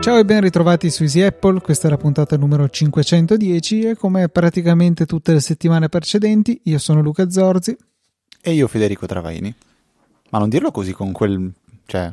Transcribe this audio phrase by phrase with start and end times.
[0.00, 4.28] Ciao e ben ritrovati su Easy Apple, questa è la puntata numero 510 e come
[4.28, 7.76] praticamente tutte le settimane precedenti io sono Luca Zorzi
[8.40, 9.54] e io Federico Travaini.
[10.30, 11.52] Ma non dirlo così con quel...
[11.84, 12.12] cioè,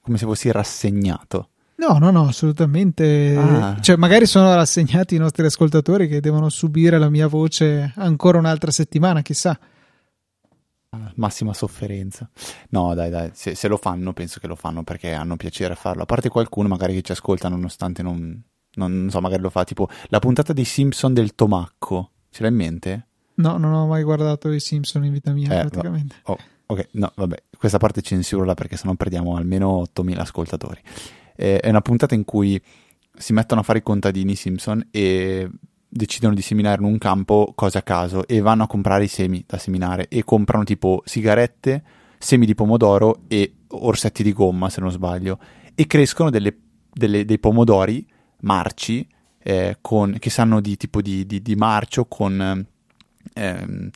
[0.00, 1.48] come se fossi rassegnato.
[1.76, 3.36] No, no, no, assolutamente.
[3.36, 3.80] Ah.
[3.80, 8.70] Cioè, magari sono rassegnati i nostri ascoltatori che devono subire la mia voce ancora un'altra
[8.70, 9.58] settimana, chissà.
[11.14, 12.28] Massima sofferenza.
[12.70, 15.76] No, dai, dai, se, se, lo fanno, penso che lo fanno perché hanno piacere a
[15.76, 16.02] farlo.
[16.02, 18.42] A parte qualcuno magari che ci ascolta nonostante non,
[18.74, 22.10] non, non so, magari lo fa tipo la puntata dei Simpson del Tomacco.
[22.28, 23.06] Ce l'hai in mente?
[23.34, 26.16] No, non ho mai guardato i Simpson in vita mia, eh, praticamente.
[26.24, 30.80] Va- oh, ok, no, vabbè, questa parte censurala perché sennò perdiamo almeno 8.000 ascoltatori.
[31.36, 32.60] Eh, è una puntata in cui
[33.14, 35.48] si mettono a fare i contadini Simpson e
[35.88, 39.44] decidono di seminare in un campo cose a caso e vanno a comprare i semi
[39.46, 41.82] da seminare e comprano tipo sigarette,
[42.18, 45.38] semi di pomodoro e orsetti di gomma se non sbaglio
[45.74, 46.56] e crescono delle,
[46.90, 48.06] delle, dei pomodori
[48.40, 49.06] marci
[49.38, 52.66] eh, con, che sanno di tipo di, di, di marcio con
[53.34, 53.90] eh,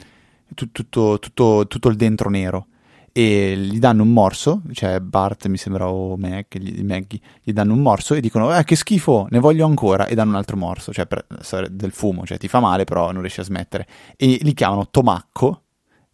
[0.54, 2.66] tutto, tutto, tutto il dentro nero
[3.18, 7.72] e gli danno un morso, cioè Bart mi sembra o Meg, gli, Maggie, gli danno
[7.72, 10.92] un morso e dicono eh, che schifo, ne voglio ancora e danno un altro morso,
[10.92, 11.24] cioè per,
[11.70, 13.86] del fumo, cioè ti fa male però non riesci a smettere.
[14.16, 15.62] E li chiamano tomacco,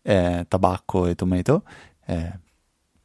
[0.01, 1.65] eh, tabacco e tomato
[2.07, 2.39] eh,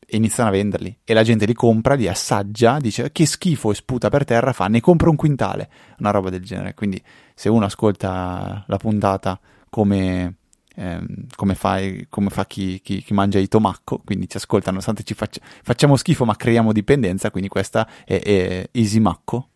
[0.05, 0.99] e iniziano a venderli.
[1.03, 4.67] E la gente li compra, li assaggia, dice che schifo e sputa per terra, fa
[4.67, 7.03] ne compra un quintale, una roba del genere, quindi
[7.33, 9.39] se uno ascolta la puntata
[9.71, 10.35] come
[10.77, 15.03] ehm, come, fai, come, fa chi, chi, chi, mangia i tomacco, quindi ci ascolta nonostante
[15.03, 19.49] ci faccia, facciamo schifo ma creiamo dipendenza, quindi questa è, è Easy Macco,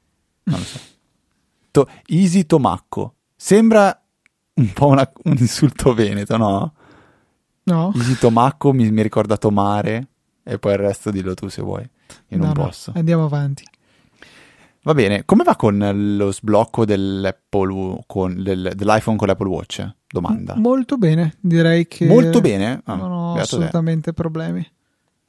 [0.44, 0.80] non lo so.
[1.72, 3.98] To, easy Tomacco, sembra
[4.56, 6.74] un po' una, un insulto veneto, no?
[7.64, 7.94] No.
[7.96, 10.08] Easy Tomacco mi, mi ricorda Tomare
[10.44, 11.90] e poi il resto dillo tu se vuoi,
[12.28, 12.64] io no, non no.
[12.66, 12.92] posso.
[12.94, 13.64] Andiamo avanti.
[14.84, 19.88] Va bene, come va con lo sblocco dell'Apple, con, del, dell'iPhone con l'Apple Watch?
[20.08, 20.56] Domanda.
[20.56, 22.08] Molto bene, direi che...
[22.08, 22.82] Molto bene?
[22.86, 24.14] Ah, non ho assolutamente te.
[24.14, 24.68] problemi.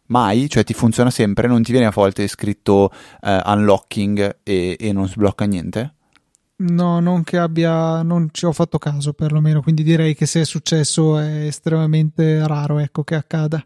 [0.06, 0.48] Mai?
[0.48, 1.48] Cioè ti funziona sempre?
[1.48, 5.94] Non ti viene a volte scritto uh, unlocking e, e, non sblocca niente?
[6.56, 8.02] No, non che abbia...
[8.02, 12.78] non ci ho fatto caso perlomeno, quindi direi che se è successo è estremamente raro,
[12.78, 13.62] ecco, che accada.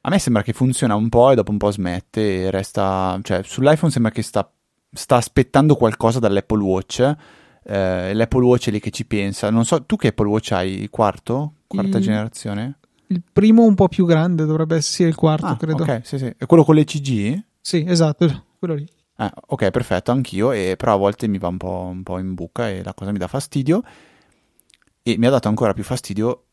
[0.00, 3.20] A me sembra che funziona un po' e dopo un po' smette e resta...
[3.22, 4.50] cioè sull'iPhone sembra che sta
[4.92, 7.16] sta aspettando qualcosa dall'Apple Watch.
[7.64, 9.50] Eh, L'Apple Watch è lì che ci pensa.
[9.50, 10.80] Non so, tu che Apple Watch hai?
[10.82, 11.54] Il quarto?
[11.66, 12.78] Quarta il, generazione?
[13.06, 15.82] Il primo un po' più grande dovrebbe essere il quarto, ah, credo.
[15.82, 16.32] Ok, sì, sì.
[16.36, 17.42] È quello con le CG?
[17.60, 18.88] Sì, esatto, quello lì.
[19.18, 22.34] Eh, ok, perfetto, anch'io, e, però a volte mi va un po', un po' in
[22.34, 23.82] buca e la cosa mi dà fastidio.
[25.02, 26.44] E mi ha dato ancora più fastidio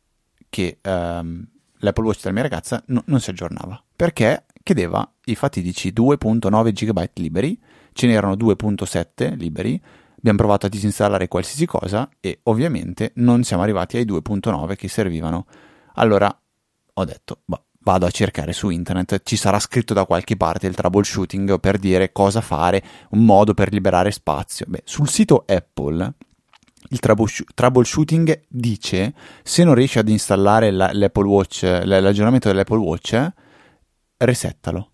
[0.49, 1.45] che um,
[1.79, 7.09] l'Apple Watch della mia ragazza no, non si aggiornava perché chiedeva i fatidici 2.9 GB
[7.15, 7.59] liberi
[7.93, 9.81] ce n'erano 2.7 liberi,
[10.17, 15.45] abbiamo provato a disinstallare qualsiasi cosa e ovviamente non siamo arrivati ai 2.9 che servivano.
[15.95, 16.35] Allora
[16.93, 20.75] ho detto, bah, vado a cercare su internet, ci sarà scritto da qualche parte il
[20.75, 24.65] troubleshooting per dire cosa fare, un modo per liberare spazio.
[24.67, 26.13] Beh, sul sito Apple
[26.91, 26.99] il
[27.53, 29.13] troubleshooting dice
[29.43, 33.31] se non riesci ad installare l'Apple Watch, l'aggiornamento dell'Apple Watch,
[34.17, 34.88] resettalo,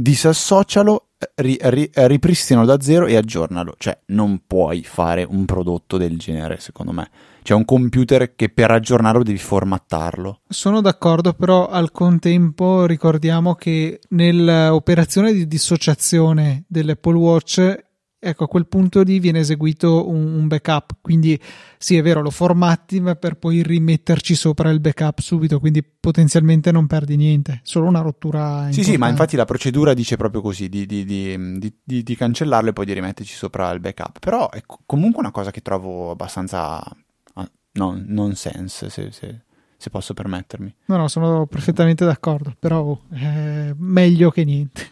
[0.00, 3.74] disassocialo ri, ri, ripristinalo da zero e aggiornalo.
[3.76, 7.10] Cioè, non puoi fare un prodotto del genere, secondo me.
[7.42, 10.40] C'è un computer che per aggiornarlo devi formattarlo.
[10.48, 17.88] Sono d'accordo, però al contempo ricordiamo che nell'operazione di dissociazione dell'Apple Watch
[18.22, 20.96] ecco a quel punto lì viene eseguito un, un, backup.
[21.00, 21.40] Quindi
[21.78, 26.70] sì è vero lo formatti ma per poi rimetterci sopra il backup subito quindi potenzialmente
[26.70, 28.82] non perdi niente solo una rottura importante.
[28.82, 32.72] sì sì ma infatti la procedura dice proprio così di, di, di, di, cancellarlo e
[32.74, 34.18] poi di rimetterci sopra il backup.
[34.18, 39.40] Però è comunque una cosa che trovo abbastanza ah, no, non sense se, se,
[39.76, 40.74] se posso permettermi.
[40.84, 44.88] No no sono perfettamente d'accordo però è meglio che niente.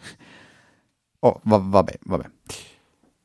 [1.21, 2.31] Oh va, vabbè vabbè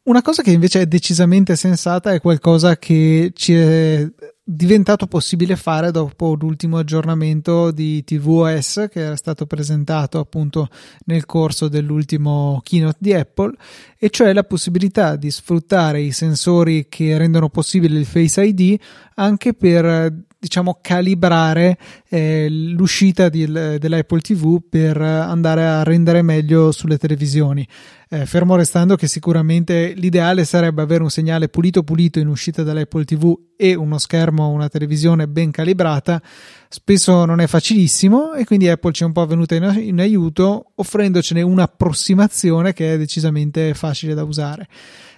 [0.04, 4.06] una cosa che invece è decisamente sensata è qualcosa che ci è
[4.46, 10.68] diventato possibile fare dopo l'ultimo aggiornamento di tvOS che era stato presentato appunto
[11.06, 13.54] nel corso dell'ultimo keynote di Apple
[13.98, 18.78] e cioè la possibilità di sfruttare i sensori che rendono possibile il Face ID
[19.14, 20.12] anche per
[20.44, 21.78] diciamo calibrare
[22.10, 27.66] eh, l'uscita di, dell'Apple TV per andare a rendere meglio sulle televisioni.
[28.10, 33.04] Eh, fermo restando che sicuramente l'ideale sarebbe avere un segnale pulito pulito in uscita dall'Apple
[33.04, 36.20] TV e uno schermo, una televisione ben calibrata.
[36.68, 40.72] Spesso non è facilissimo e quindi Apple ci è un po' venuta in, in aiuto
[40.74, 44.68] offrendocene un'approssimazione che è decisamente facile da usare.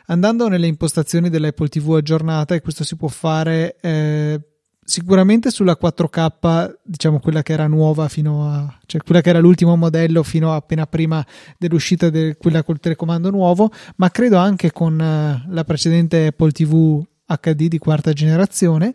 [0.07, 4.41] Andando nelle impostazioni dell'Apple TV aggiornata, e questo si può fare eh,
[4.87, 9.75] sicuramente sulla 4K, diciamo quella che era nuova fino a, cioè quella che era l'ultimo
[9.77, 11.27] modello fino a appena prima
[11.59, 17.05] dell'uscita di quella col telecomando nuovo, ma credo anche con uh, la precedente Apple TV
[17.27, 18.95] HD di quarta generazione.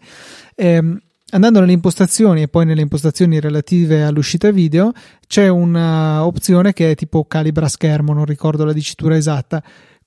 [0.55, 0.97] Ehm,
[1.31, 4.93] andando nelle impostazioni e poi nelle impostazioni relative all'uscita video
[5.27, 9.61] c'è un'opzione che è tipo calibra schermo, non ricordo la dicitura esatta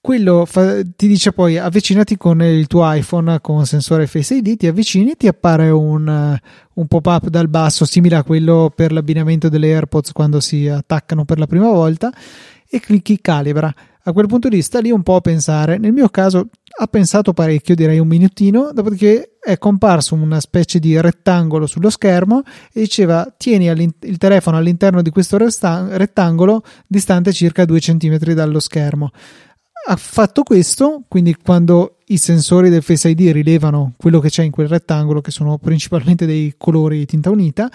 [0.05, 4.67] quello fa, ti dice poi avvicinati con il tuo iPhone con sensore Face ID, ti
[4.67, 6.39] avvicini, ti appare un,
[6.75, 11.39] un pop-up dal basso simile a quello per l'abbinamento delle AirPods quando si attaccano per
[11.39, 12.12] la prima volta
[12.69, 13.75] e clicchi calibra.
[14.03, 16.49] A quel punto di vista lì un po' a pensare, nel mio caso
[16.79, 22.43] ha pensato parecchio, direi un minutino, dopodiché è comparso una specie di rettangolo sullo schermo
[22.75, 29.11] e diceva tieni il telefono all'interno di questo rettangolo distante circa 2 cm dallo schermo
[29.86, 34.50] ha fatto questo, quindi quando i sensori del Face ID rilevano quello che c'è in
[34.50, 37.70] quel rettangolo, che sono principalmente dei colori tinta unita,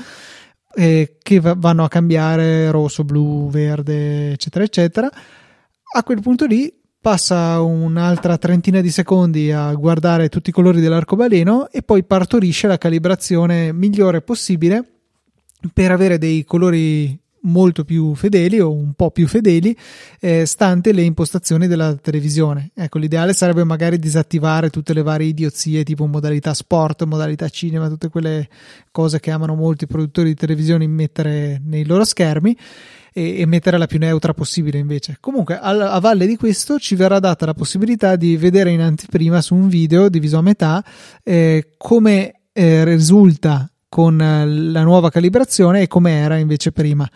[0.74, 5.10] eh, che v- vanno a cambiare rosso, blu, verde, eccetera, eccetera,
[5.92, 11.70] a quel punto lì passa un'altra trentina di secondi a guardare tutti i colori dell'arcobaleno
[11.70, 14.84] e poi partorisce la calibrazione migliore possibile
[15.74, 19.76] per avere dei colori molto più fedeli o un po' più fedeli
[20.20, 22.72] eh, stante le impostazioni della televisione.
[22.76, 28.10] Ecco, l'ideale sarebbe magari disattivare tutte le varie idiozie tipo modalità sport, modalità cinema, tutte
[28.10, 28.48] quelle
[28.92, 32.58] cose che amano molti produttori di televisione mettere nei loro schermi
[33.14, 35.18] e, e mettere la più neutra possibile invece.
[35.20, 39.42] Comunque, a, a valle di questo ci verrà data la possibilità di vedere in anteprima
[39.42, 40.84] su un video diviso a metà
[41.24, 47.10] eh, come eh, risulta con eh, la nuova calibrazione e come era invece prima.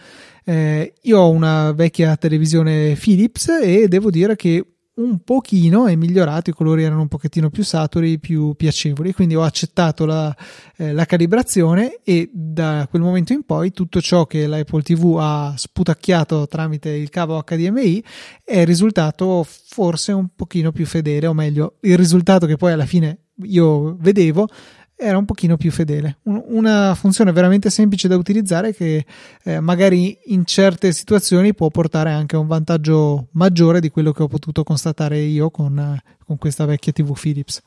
[0.43, 4.65] Eh, io ho una vecchia televisione Philips e devo dire che
[4.95, 9.41] un pochino è migliorato, i colori erano un pochettino più saturi, più piacevoli, quindi ho
[9.41, 10.35] accettato la,
[10.77, 15.53] eh, la, calibrazione e da quel momento in poi tutto ciò che l'Apple TV ha
[15.57, 18.03] sputacchiato tramite il cavo HDMI
[18.43, 23.17] è risultato forse un pochino più fedele, o meglio, il risultato che poi alla fine
[23.45, 24.47] io vedevo
[24.95, 26.17] era un pochino più fedele.
[26.23, 29.05] una funzione veramente semplice da utilizzare che
[29.43, 34.23] eh, magari in certe situazioni può portare anche a un vantaggio maggiore di quello che
[34.23, 37.61] ho potuto constatare io con, eh, con questa vecchia TV Philips.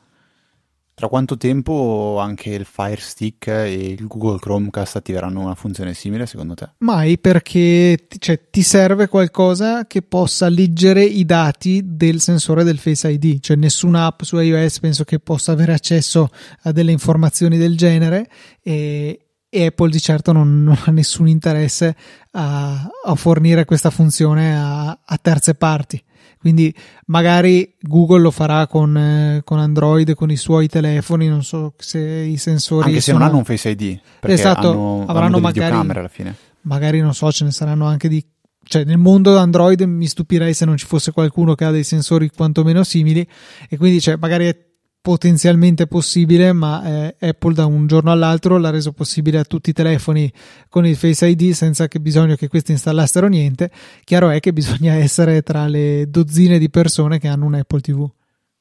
[0.99, 6.25] Tra quanto tempo anche il Fire Stick e il Google Chromecast attiveranno una funzione simile
[6.25, 6.69] secondo te?
[6.79, 13.11] Mai perché cioè, ti serve qualcosa che possa leggere i dati del sensore del Face
[13.11, 16.29] ID, cioè nessuna app su iOS penso che possa avere accesso
[16.63, 18.27] a delle informazioni del genere
[18.63, 21.95] e, e Apple di certo non, non ha nessun interesse
[22.31, 26.03] a, a fornire questa funzione a, a terze parti.
[26.47, 26.73] Quindi
[27.07, 31.99] magari Google lo farà con, eh, con, Android, con i suoi telefoni, non so se
[31.99, 32.87] i sensori...
[32.87, 33.17] Anche se sono...
[33.17, 36.33] non hanno un Face ID, perché esatto, hanno, avranno magari, alla fine.
[36.61, 38.25] Magari, non so, ce ne saranno anche di...
[38.63, 42.29] Cioè, nel mondo Android mi stupirei se non ci fosse qualcuno che ha dei sensori
[42.33, 43.27] quantomeno simili
[43.67, 44.57] e quindi cioè, magari è
[45.01, 49.73] potenzialmente possibile, ma eh, Apple da un giorno all'altro l'ha reso possibile a tutti i
[49.73, 50.31] telefoni
[50.69, 53.71] con il Face ID senza che bisogno che questi installassero niente.
[54.03, 58.09] Chiaro è che bisogna essere tra le dozzine di persone che hanno un Apple TV.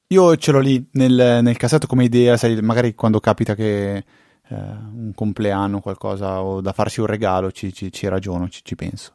[0.09, 4.05] Io ce l'ho lì nel, nel cassetto come idea, sai, magari quando capita che eh,
[4.49, 9.15] un compleanno, qualcosa o da farsi un regalo, ci, ci, ci ragiono, ci, ci penso.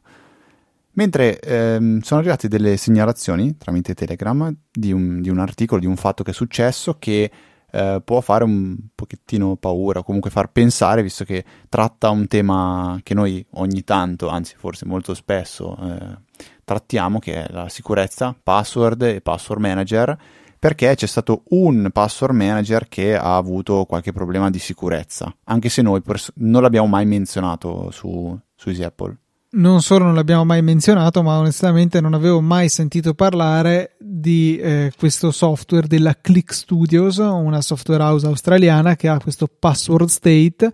[0.94, 5.96] Mentre ehm, sono arrivate delle segnalazioni tramite Telegram di un, di un, articolo, di un
[5.96, 7.30] fatto che è successo che
[7.70, 13.00] eh, può fare un pochettino paura o comunque far pensare, visto che tratta un tema
[13.02, 16.18] che noi ogni tanto, anzi forse molto spesso, eh,
[16.64, 20.18] trattiamo, che è la sicurezza, password e password manager,
[20.58, 25.80] perché c'è stato un password manager che ha avuto qualche problema di sicurezza, anche se
[25.80, 29.21] noi pers- non l'abbiamo mai menzionato su, su Apple
[29.52, 34.92] non solo non l'abbiamo mai menzionato, ma onestamente non avevo mai sentito parlare di eh,
[34.96, 40.72] questo software della Click Studios, una software house australiana che ha questo password state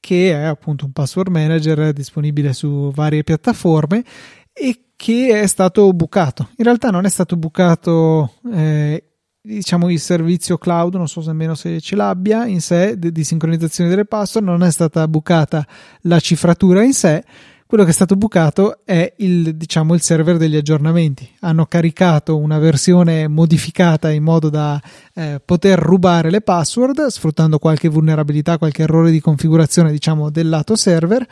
[0.00, 4.04] che è appunto un password manager disponibile su varie piattaforme
[4.52, 6.50] e che è stato bucato.
[6.56, 9.02] In realtà non è stato bucato eh,
[9.40, 13.90] diciamo il servizio cloud, non so nemmeno se ce l'abbia in sé di, di sincronizzazione
[13.90, 15.66] delle password, non è stata bucata
[16.02, 17.24] la cifratura in sé
[17.68, 21.28] quello che è stato bucato è il, diciamo, il server degli aggiornamenti.
[21.40, 24.80] Hanno caricato una versione modificata in modo da
[25.12, 30.76] eh, poter rubare le password sfruttando qualche vulnerabilità, qualche errore di configurazione, diciamo, del lato
[30.76, 31.26] server.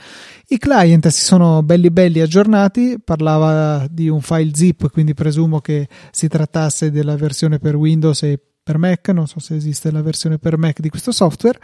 [0.48, 5.88] I client si sono belli belli aggiornati, parlava di un file zip, quindi presumo che
[6.10, 10.36] si trattasse della versione per Windows e per Mac, non so se esiste la versione
[10.36, 11.58] per Mac di questo software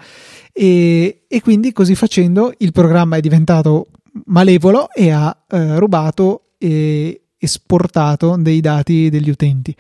[0.51, 3.89] e, e quindi così facendo il programma è diventato
[4.27, 9.75] malevolo e ha eh, rubato e esportato dei dati degli utenti.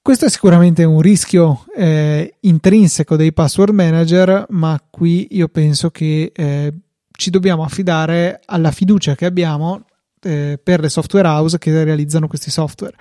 [0.00, 6.30] Questo è sicuramente un rischio eh, intrinseco dei password manager, ma qui io penso che
[6.34, 6.74] eh,
[7.10, 9.86] ci dobbiamo affidare alla fiducia che abbiamo
[10.22, 12.94] eh, per le software house che realizzano questi software.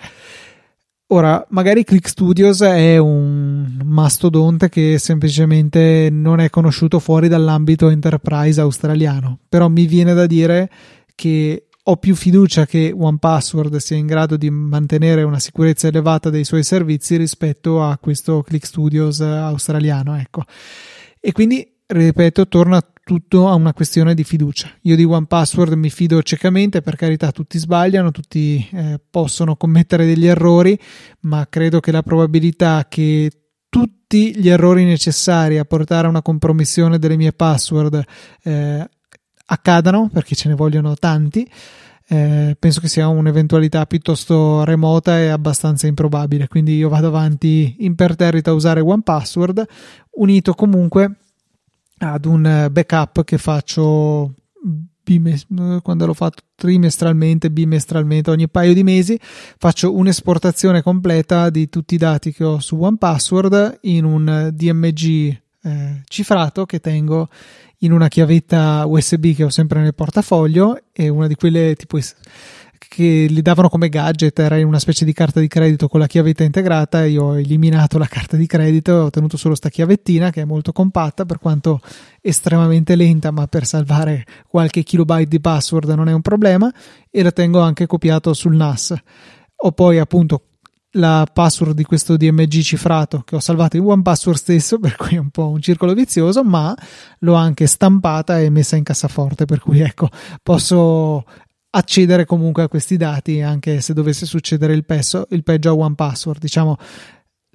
[1.14, 8.60] Ora, magari Click Studios è un mastodonte che semplicemente non è conosciuto fuori dall'ambito enterprise
[8.60, 10.72] australiano, però mi viene da dire
[11.14, 16.46] che ho più fiducia che OnePassword sia in grado di mantenere una sicurezza elevata dei
[16.46, 20.42] suoi servizi rispetto a questo Click Studios australiano, ecco.
[21.20, 24.70] E quindi ripeto, torna tutto a una questione di fiducia.
[24.84, 30.06] Io di One Password mi fido ciecamente, per carità, tutti sbagliano, tutti eh, possono commettere
[30.06, 30.80] degli errori,
[31.22, 33.30] ma credo che la probabilità che
[33.68, 38.04] tutti gli errori necessari a portare a una compromissione delle mie password
[38.44, 38.90] eh,
[39.46, 41.50] accadano, perché ce ne vogliono tanti,
[42.08, 46.48] eh, penso che sia un'eventualità piuttosto remota e abbastanza improbabile.
[46.48, 49.66] Quindi io vado avanti imperterrito a usare One Password,
[50.12, 51.18] unito comunque
[52.12, 54.34] ad un backup che faccio
[55.82, 59.20] quando l'ho fatto trimestralmente, bimestralmente, ogni paio di mesi,
[59.58, 66.02] faccio un'esportazione completa di tutti i dati che ho su OnePassword in un DMG eh,
[66.06, 67.28] cifrato che tengo
[67.80, 71.98] in una chiavetta USB che ho sempre nel portafoglio e una di quelle tipo
[72.94, 76.06] che li davano come gadget, era in una specie di carta di credito con la
[76.06, 77.04] chiavetta integrata.
[77.06, 80.46] Io ho eliminato la carta di credito e ho tenuto solo sta chiavettina che è
[80.46, 81.82] molto compatta, per quanto
[82.22, 86.72] estremamente lenta, ma per salvare qualche kilobyte di password non è un problema.
[87.10, 88.94] E la tengo anche copiato sul NAS.
[89.56, 90.44] Ho poi appunto
[90.92, 95.20] la password di questo DMG cifrato che ho salvato in OnePassword stesso, per cui è
[95.20, 96.76] un po' un circolo vizioso, ma
[97.20, 100.10] l'ho anche stampata e messa in cassaforte, per cui ecco,
[100.44, 101.26] posso
[101.76, 105.96] accedere comunque a questi dati anche se dovesse succedere il, peso, il peggio a one
[105.96, 106.40] password.
[106.40, 106.78] Diciamo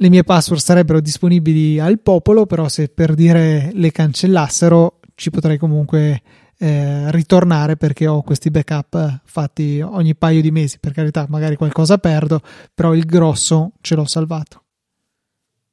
[0.01, 5.59] le mie password sarebbero disponibili al popolo però se per dire le cancellassero ci potrei
[5.59, 6.23] comunque
[6.59, 10.79] eh, ritornare perché ho questi backup fatti ogni paio di mesi.
[10.81, 12.41] Per carità magari qualcosa perdo
[12.75, 14.65] però il grosso ce l'ho salvato.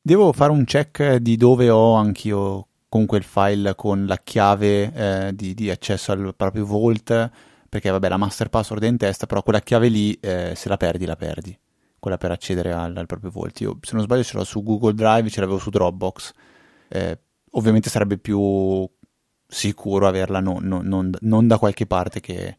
[0.01, 5.35] Devo fare un check di dove ho anch'io comunque il file con la chiave eh,
[5.35, 7.31] di, di accesso al proprio vault
[7.75, 10.77] perché vabbè la master password è in testa, però quella chiave lì eh, se la
[10.77, 11.57] perdi la perdi,
[11.99, 13.63] quella per accedere al, al, proprio volto.
[13.63, 16.31] Io se non sbaglio ce l'ho su Google Drive, ce l'avevo su Dropbox,
[16.87, 17.19] eh,
[17.51, 18.89] ovviamente sarebbe più
[19.45, 22.55] sicuro averla non, non, non, non da qualche parte che,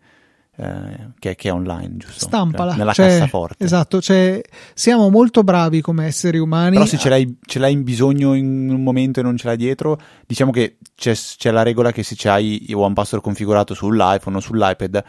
[0.58, 2.26] eh, che, che, è online, giusto?
[2.26, 2.70] Stampala.
[2.70, 3.64] Cioè, nella cioè, cassaforte.
[3.64, 4.40] Esatto, cioè,
[4.72, 6.72] siamo molto bravi come esseri umani.
[6.72, 9.56] Però se ce l'hai, ce l'hai, in bisogno in un momento e non ce l'hai
[9.58, 14.40] dietro, diciamo che c'è, c'è la regola che se c'hai One Password configurato sull'iPhone o
[14.40, 15.04] sull'iPad,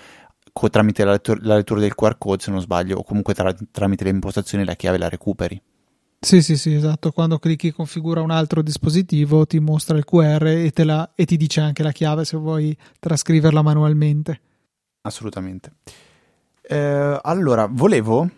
[0.51, 3.55] co- tramite la, lettura, la lettura del QR code, se non sbaglio, o comunque tra,
[3.71, 5.61] tramite le impostazioni la chiave la recuperi.
[6.19, 7.11] Sì, sì, sì, esatto.
[7.11, 11.61] Quando clicchi configura un altro dispositivo, ti mostra il QR e, la, e ti dice
[11.61, 14.41] anche la chiave se vuoi trascriverla manualmente
[15.07, 15.73] assolutamente.
[16.61, 18.29] Eh, allora, volevo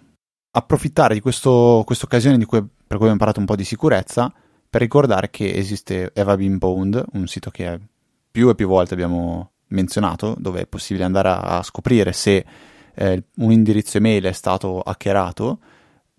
[0.51, 4.31] approfittare di questa occasione per cui abbiamo parlato un po' di sicurezza
[4.69, 7.79] per ricordare che esiste Eva Bean Bound, un sito che
[8.31, 12.45] più e più volte abbiamo menzionato, dove è possibile andare a, a scoprire se
[12.93, 15.59] eh, un indirizzo email è stato hackerato,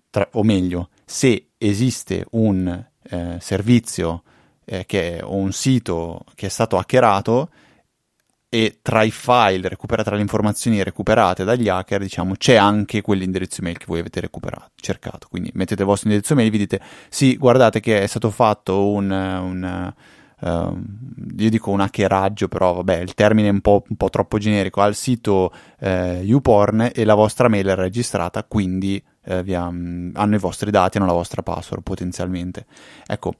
[0.09, 4.23] tra, o meglio, se esiste un eh, servizio
[4.65, 7.49] eh, che, o un sito che è stato hackerato
[8.53, 13.61] e tra i file recuperati, tra le informazioni recuperate dagli hacker, diciamo, c'è anche quell'indirizzo
[13.61, 15.27] mail che voi avete recuperato, cercato.
[15.29, 18.89] Quindi mettete il vostro indirizzo mail e vi dite, sì, guardate che è stato fatto
[18.89, 19.09] un...
[19.09, 19.93] un
[20.41, 20.75] Uh,
[21.37, 24.81] io dico un hackeraggio, però vabbè, il termine è un po', un po troppo generico,
[24.81, 30.33] al sito eh, YouPorn e la vostra mail è registrata, quindi eh, via, um, hanno
[30.33, 32.65] i vostri dati, hanno la vostra password potenzialmente.
[33.05, 33.35] Ecco,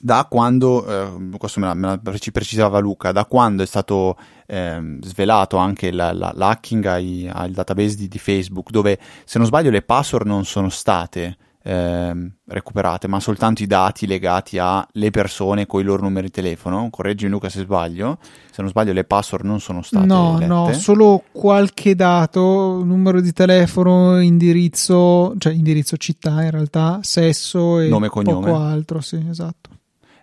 [0.00, 2.00] da quando, eh, questo me, la, me la
[2.32, 7.96] precisava Luca, da quando è stato eh, svelato anche la, la, l'hacking ai, al database
[7.96, 11.36] di, di, Facebook, dove se non sbaglio le password non sono state
[11.66, 16.90] eh, recuperate, ma soltanto i dati legati alle persone con i loro numeri di telefono.
[16.90, 18.18] Correggimi Luca se sbaglio.
[18.50, 20.04] Se non sbaglio, le password non sono state.
[20.04, 20.46] No, lette.
[20.46, 27.88] no, solo qualche dato, numero di telefono, indirizzo, cioè indirizzo città in realtà, sesso e
[27.88, 28.50] Nome e cognome.
[28.50, 29.73] poco altro, sì, esatto.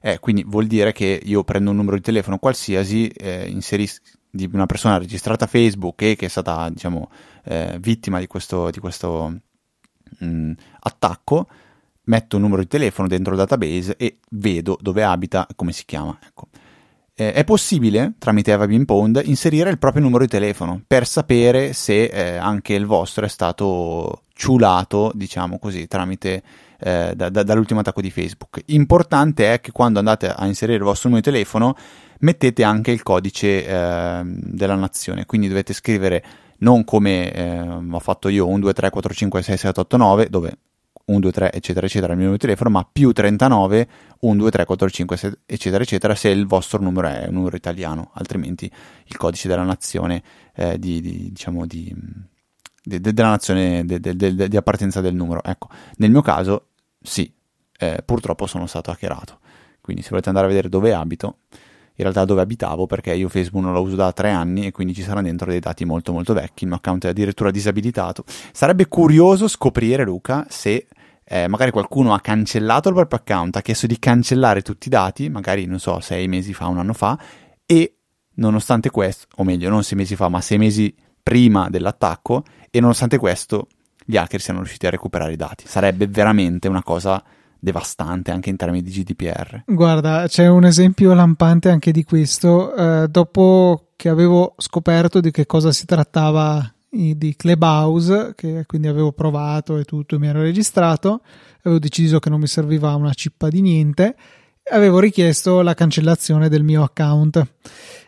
[0.02, 4.50] Eh, quindi vuol dire che io prendo un numero di telefono qualsiasi, eh, inserisco di
[4.52, 7.12] una persona registrata a Facebook e che è stata, diciamo,
[7.44, 9.42] eh, vittima di questo, di questo
[10.20, 11.48] mh, attacco,
[12.04, 15.86] metto un numero di telefono dentro il database e vedo dove abita e come si
[15.86, 16.18] chiama.
[16.26, 16.48] Ecco.
[17.14, 22.06] Eh, è possibile, tramite Eva Pond, inserire il proprio numero di telefono per sapere se
[22.06, 26.42] eh, anche il vostro è stato ciulato, diciamo così, tramite
[26.82, 28.62] eh, da, da, dall'ultimo attacco di Facebook.
[28.68, 31.76] Importante è che quando andate a inserire il vostro numero di telefono
[32.20, 36.24] mettete anche il codice eh, della nazione, quindi dovete scrivere
[36.60, 40.30] non come eh, ho fatto io 1, 2, 3, 4, 5, 6, 7, 8, 9,
[40.30, 40.58] dove
[41.06, 43.88] 1, 2, 3, eccetera, eccetera, il mio numero di telefono, ma più 39,
[44.20, 47.56] 1, 2, 3, 4, 5, 6, eccetera, eccetera, se il vostro numero è un numero
[47.56, 48.72] italiano, altrimenti
[49.06, 50.22] il codice della nazione,
[50.56, 51.94] eh, di, di, diciamo, di,
[52.84, 55.44] de, de, della nazione di appartenenza del numero.
[55.44, 56.68] Ecco, nel mio caso,
[57.02, 57.32] sì,
[57.78, 59.40] eh, purtroppo sono stato hackerato.
[59.82, 61.40] Quindi se volete andare a vedere dove abito,
[61.96, 64.94] in realtà dove abitavo perché io Facebook non lo uso da tre anni e quindi
[64.94, 68.24] ci saranno dentro dei dati molto molto vecchi, il mio account è addirittura disabilitato.
[68.52, 70.88] Sarebbe curioso scoprire Luca se
[71.24, 75.30] eh, magari qualcuno ha cancellato il proprio account, ha chiesto di cancellare tutti i dati,
[75.30, 77.18] magari non so, sei mesi fa, un anno fa,
[77.66, 77.96] e
[78.36, 80.94] nonostante questo, o meglio, non sei mesi fa, ma sei mesi
[81.24, 83.68] prima dell'attacco, e nonostante questo
[84.06, 85.66] gli hacker siano riusciti a recuperare i dati.
[85.68, 87.24] Sarebbe veramente una cosa
[87.60, 89.64] devastante anche in termini di GDPR.
[89.68, 92.76] Guarda, c'è un esempio lampante anche di questo.
[92.76, 99.14] Eh, dopo che avevo scoperto di che cosa si trattava di Clubhouse, che quindi avevo
[99.14, 101.22] provato e tutto, mi ero registrato,
[101.62, 104.16] avevo deciso che non mi serviva una cippa di niente,
[104.72, 107.42] avevo richiesto la cancellazione del mio account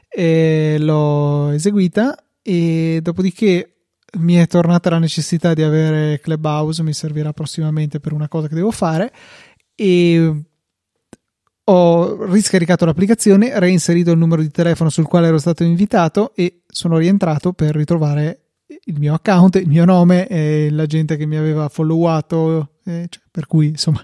[0.10, 3.73] e l'ho eseguita e dopodiché
[4.20, 8.56] mi è tornata la necessità di avere Clubhouse, mi servirà prossimamente per una cosa che
[8.56, 9.12] devo fare
[9.76, 10.44] e
[11.66, 16.98] ho riscaricato l'applicazione, reinserito il numero di telefono sul quale ero stato invitato e sono
[16.98, 18.40] rientrato per ritrovare
[18.86, 23.24] il mio account, il mio nome e la gente che mi aveva followato, eh, cioè,
[23.32, 24.04] per cui insomma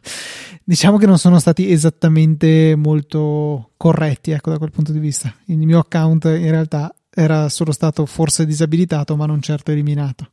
[0.63, 5.33] diciamo che non sono stati esattamente molto corretti ecco da quel punto di vista.
[5.45, 10.29] Il mio account in realtà era solo stato forse disabilitato ma non certo eliminato.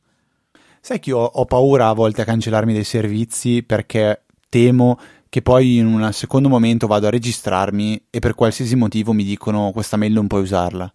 [0.79, 4.97] Sai che io ho paura a volte a cancellarmi dei servizi perché temo
[5.29, 9.71] che poi in un secondo momento vado a registrarmi e per qualsiasi motivo mi dicono
[9.71, 10.91] questa mail non puoi usarla.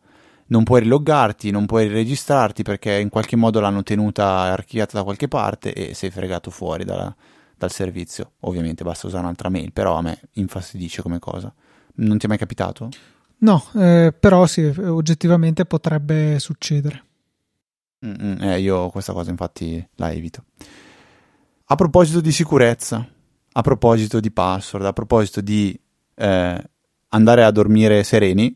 [0.46, 5.28] Non puoi riloggarti, non puoi registrarti perché in qualche modo l'hanno tenuta archiviata da qualche
[5.28, 7.14] parte e sei fregato fuori dalla,
[7.56, 8.32] dal servizio.
[8.40, 11.52] Ovviamente basta usare un'altra mail, però a me infastidisce come cosa.
[11.94, 12.88] Non ti è mai capitato?
[13.42, 17.04] No, eh, però sì, oggettivamente potrebbe succedere.
[18.06, 20.44] Mm-mm, eh, io questa cosa infatti la evito.
[21.66, 23.04] A proposito di sicurezza,
[23.52, 25.78] a proposito di password, a proposito di
[26.14, 26.70] eh,
[27.08, 28.54] andare a dormire sereni,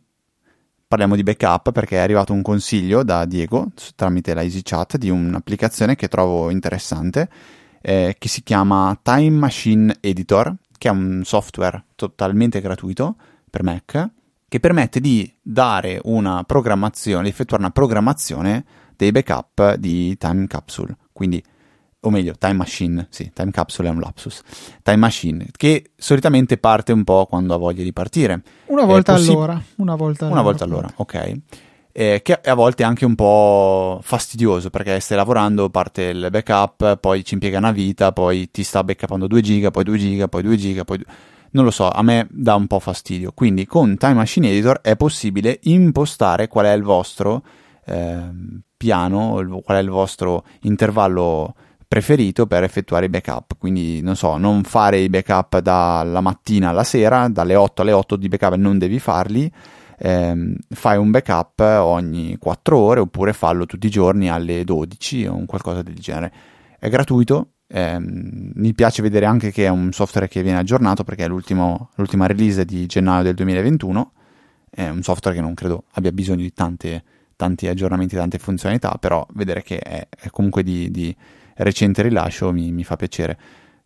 [0.87, 5.97] parliamo di backup perché è arrivato un consiglio da Diego tramite la EasyChat di un'applicazione
[5.97, 7.29] che trovo interessante
[7.81, 13.17] eh, che si chiama Time Machine Editor, che è un software totalmente gratuito
[13.51, 14.15] per Mac
[14.49, 18.65] che permette di dare una programmazione, di effettuare una programmazione
[18.97, 20.97] dei backup di Time Capsule.
[21.13, 21.43] Quindi
[22.07, 24.41] o meglio, Time Machine, sì, Time Capsule è un lapsus,
[24.83, 28.43] Time Machine, che solitamente parte un po' quando ha voglia di partire.
[28.67, 29.61] Una volta possi- all'ora.
[29.77, 30.41] Una volta all'ora.
[30.41, 31.41] Una volta all'ora, ok.
[31.91, 36.99] Eh, che a volte è anche un po' fastidioso perché stai lavorando, parte il backup,
[36.99, 40.43] poi ci impiega una vita, poi ti sta backupando 2 giga, poi 2 giga, poi
[40.43, 41.05] 2 giga, poi...
[41.53, 43.33] Non lo so, a me dà un po' fastidio.
[43.33, 47.43] Quindi con Time Machine Editor è possibile impostare qual è il vostro
[47.87, 48.21] eh,
[48.77, 51.55] piano, qual è il vostro intervallo
[51.89, 53.57] preferito per effettuare i backup.
[53.59, 58.17] Quindi, non so, non fare i backup dalla mattina alla sera, dalle 8 alle 8
[58.17, 59.51] di backup non devi farli.
[59.99, 65.45] Ehm, fai un backup ogni 4 ore oppure fallo tutti i giorni alle 12 o
[65.47, 66.33] qualcosa del genere.
[66.79, 67.53] È gratuito.
[67.69, 72.27] Ehm, mi piace vedere anche che è un software che viene aggiornato perché è l'ultima
[72.27, 74.13] release di gennaio del 2021.
[74.71, 77.03] È un software che non credo abbia bisogno di tante,
[77.35, 81.15] tanti aggiornamenti, tante funzionalità, però vedere che è, è comunque di, di
[81.57, 83.39] recente rilascio mi, mi, fa piacere.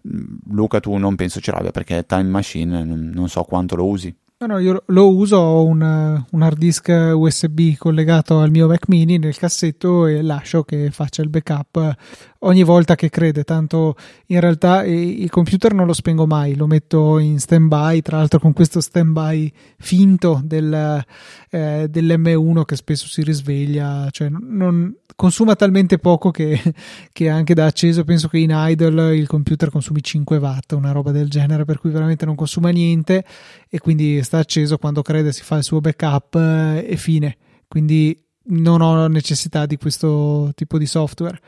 [0.08, 3.86] Mm, Luca, tu non penso ce l'abbia perché Time Machine non, non so quanto lo
[3.86, 4.14] usi.
[4.42, 5.82] No, no, io lo uso, ho un,
[6.30, 11.20] un, hard disk USB collegato al mio Mac mini nel cassetto e lascio che faccia
[11.20, 11.94] il backup
[12.40, 17.18] ogni volta che crede, tanto in realtà il computer non lo spengo mai, lo metto
[17.18, 21.04] in stand by, tra l'altro con questo stand by finto del,
[21.50, 26.58] eh, dell'M1 che spesso si risveglia, cioè non, consuma talmente poco che,
[27.12, 31.10] che, anche da acceso penso che in idle il computer consumi 5 watt, una roba
[31.10, 33.24] del genere, per cui veramente non consuma niente
[33.68, 37.36] e quindi sta acceso quando crede si fa il suo backup eh, e fine.
[37.68, 41.38] Quindi non ho necessità di questo tipo di software.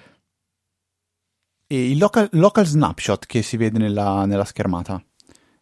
[1.73, 5.03] E il local, local snapshot che si vede nella, nella schermata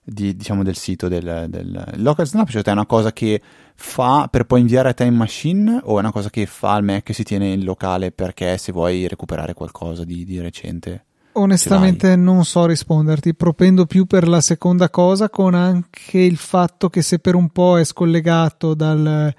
[0.02, 3.40] di, diciamo, del sito del, del local snapshot è una cosa che
[3.76, 7.08] fa per poi inviare a Time Machine o è una cosa che fa al Mac
[7.10, 11.04] e si tiene in locale perché se vuoi recuperare qualcosa di, di recente?
[11.34, 17.02] Onestamente non so risponderti, propendo più per la seconda cosa con anche il fatto che
[17.02, 19.32] se per un po' è scollegato dal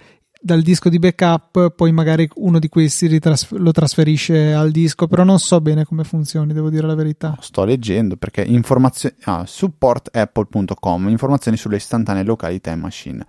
[0.43, 5.23] dal disco di backup, poi magari uno di questi ritras- lo trasferisce al disco, però
[5.23, 7.37] non so bene come funzioni, devo dire la verità.
[7.39, 13.25] sto leggendo perché informazioni ah, supportapple.com, informazioni sulle istantanee locali di Time Machine.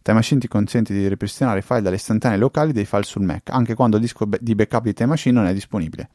[0.00, 3.50] Time Machine ti consente di ripristinare i file dalle istantanee locali dei file sul Mac,
[3.50, 6.08] anche quando il disco di backup di Time Machine non è disponibile.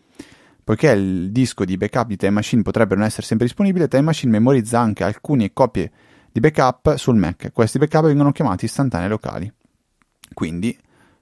[0.64, 4.32] Poiché il disco di backup di Time Machine potrebbe non essere sempre disponibile, Time Machine
[4.32, 5.92] memorizza anche alcune copie
[6.32, 7.52] di backup sul Mac.
[7.52, 9.52] Questi backup vengono chiamati istantanee locali.
[10.34, 10.78] Quindi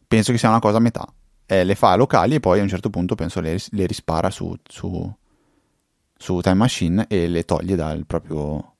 [0.08, 1.08] penso che sia una cosa a metà.
[1.46, 4.54] Eh, le fa locali e poi a un certo punto penso le, le rispara su,
[4.68, 5.14] su,
[6.16, 8.74] su Time Machine e le toglie dal proprio...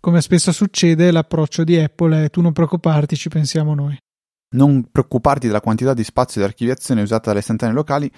[0.00, 3.98] Come spesso succede, l'approccio di Apple è tu non preoccuparti, ci pensiamo noi.
[4.50, 8.10] Non preoccuparti della quantità di spazio di archiviazione usata dalle istantanee locali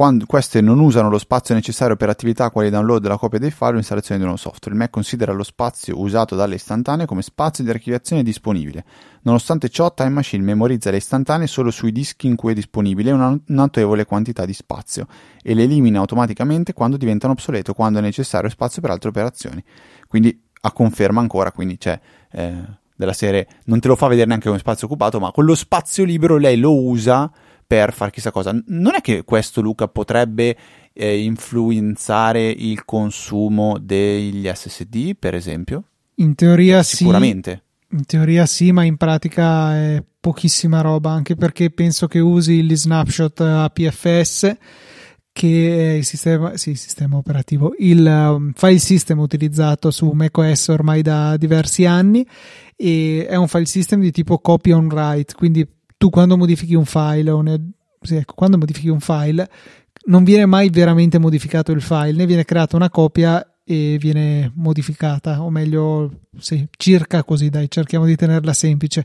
[0.00, 3.72] quando queste non usano lo spazio necessario per attività quali download della copia dei file
[3.72, 4.74] o installazione di un nuovo software.
[4.74, 8.82] Il Mac considera lo spazio usato dalle istantanee come spazio di archiviazione disponibile.
[9.24, 13.38] Nonostante ciò, Time Machine memorizza le istantanee solo sui dischi in cui è disponibile una
[13.48, 15.06] notevole quantità di spazio
[15.42, 19.62] e le elimina automaticamente quando diventano obsolete o quando è necessario spazio per altre operazioni.
[20.08, 22.00] Quindi a conferma ancora, quindi c'è
[22.32, 22.54] eh,
[22.96, 26.38] della serie non te lo fa vedere neanche come spazio occupato, ma quello spazio libero
[26.38, 27.30] lei lo usa
[27.70, 28.50] per fare chissà cosa.
[28.66, 30.56] Non è che questo, Luca, potrebbe
[30.92, 35.84] eh, influenzare il consumo degli SSD, per esempio?
[36.16, 36.96] In teoria sì.
[36.96, 37.62] Sicuramente.
[37.90, 42.74] In teoria sì, ma in pratica è pochissima roba, anche perché penso che usi gli
[42.74, 44.56] snapshot APFS
[45.32, 51.02] che è il sistema, sì, sistema operativo, il um, file system utilizzato su macOS ormai
[51.02, 52.26] da diversi anni
[52.74, 55.64] e è un file system di tipo copy on write, quindi
[56.00, 59.46] tu quando modifichi un file, ne, sì, ecco, quando modifichi un file,
[60.06, 65.42] non viene mai veramente modificato il file, ne viene creata una copia e viene modificata,
[65.42, 69.04] o meglio, sì, circa così, dai, cerchiamo di tenerla semplice.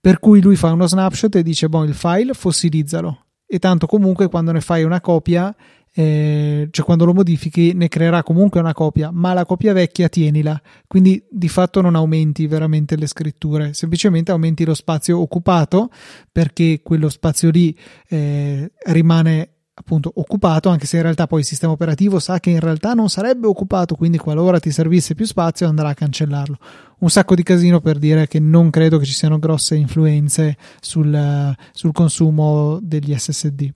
[0.00, 3.24] Per cui lui fa uno snapshot e dice, boh, il file fossilizzalo.
[3.44, 5.52] E tanto comunque quando ne fai una copia
[5.98, 10.60] eh, cioè quando lo modifichi ne creerà comunque una copia, ma la copia vecchia tienila,
[10.86, 15.90] quindi di fatto non aumenti veramente le scritture, semplicemente aumenti lo spazio occupato
[16.30, 17.76] perché quello spazio lì
[18.10, 22.60] eh, rimane appunto occupato, anche se in realtà poi il sistema operativo sa che in
[22.60, 26.58] realtà non sarebbe occupato, quindi qualora ti servisse più spazio andrà a cancellarlo.
[27.00, 31.56] Un sacco di casino per dire che non credo che ci siano grosse influenze sul,
[31.72, 33.68] sul consumo degli SSD.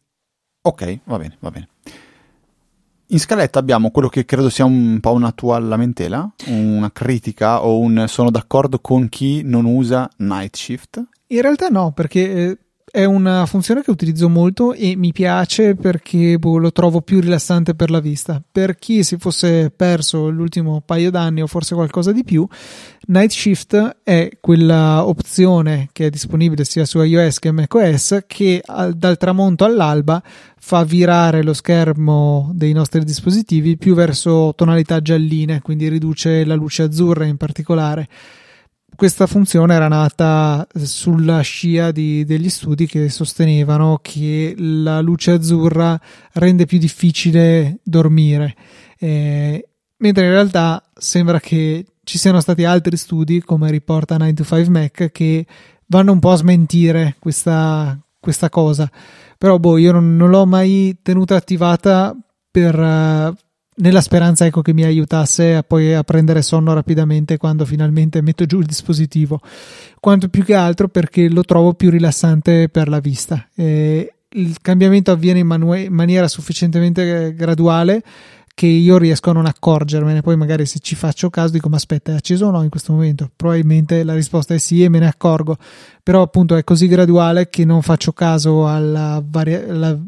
[0.63, 1.67] Ok, va bene, va bene.
[3.13, 7.79] In scaletta abbiamo quello che credo sia un po' una tua lamentela, una critica o
[7.79, 11.05] un sono d'accordo con chi non usa Night Shift?
[11.27, 12.59] In realtà no, perché eh,
[12.93, 17.75] è una funzione che utilizzo molto e mi piace perché boh, lo trovo più rilassante
[17.75, 18.43] per la vista.
[18.53, 22.47] Per chi si fosse perso l'ultimo paio d'anni o forse qualcosa di più,
[23.07, 28.63] Night Shift è quella opzione che è disponibile sia su iOS che macOS che
[28.95, 30.23] dal tramonto all'alba
[30.59, 36.83] fa virare lo schermo dei nostri dispositivi più verso tonalità gialline, quindi riduce la luce
[36.83, 38.07] azzurra in particolare
[38.95, 45.99] questa funzione era nata sulla scia di, degli studi che sostenevano che la luce azzurra
[46.35, 48.55] rende più difficile dormire,
[48.99, 54.45] eh, mentre in realtà sembra che ci siano stati altri studi, come riporta 9 to
[54.45, 55.47] 5 Mac, che
[55.87, 58.91] vanno un po' a smentire questa, questa cosa.
[59.39, 62.17] Però boh, io non, non l'ho mai tenuta attivata
[62.51, 62.79] per...
[62.79, 63.35] Uh,
[63.83, 68.47] nella speranza ecco, che mi aiutasse a poi a prendere sonno rapidamente quando finalmente metto
[68.47, 69.41] giù il dispositivo,
[70.01, 73.49] quanto più che altro perché lo trovo più rilassante per la vista.
[73.55, 78.03] Eh, il cambiamento avviene in, manu- maniera sufficientemente graduale
[78.55, 80.21] che io riesco a non accorgermene.
[80.21, 82.93] Poi, magari se ci faccio caso, dico: Ma aspetta, è acceso o no in questo
[82.93, 83.31] momento?
[83.35, 85.57] Probabilmente la risposta è sì e me ne accorgo.
[86.03, 89.99] Però, appunto, è così graduale che non faccio caso alla, vari- alla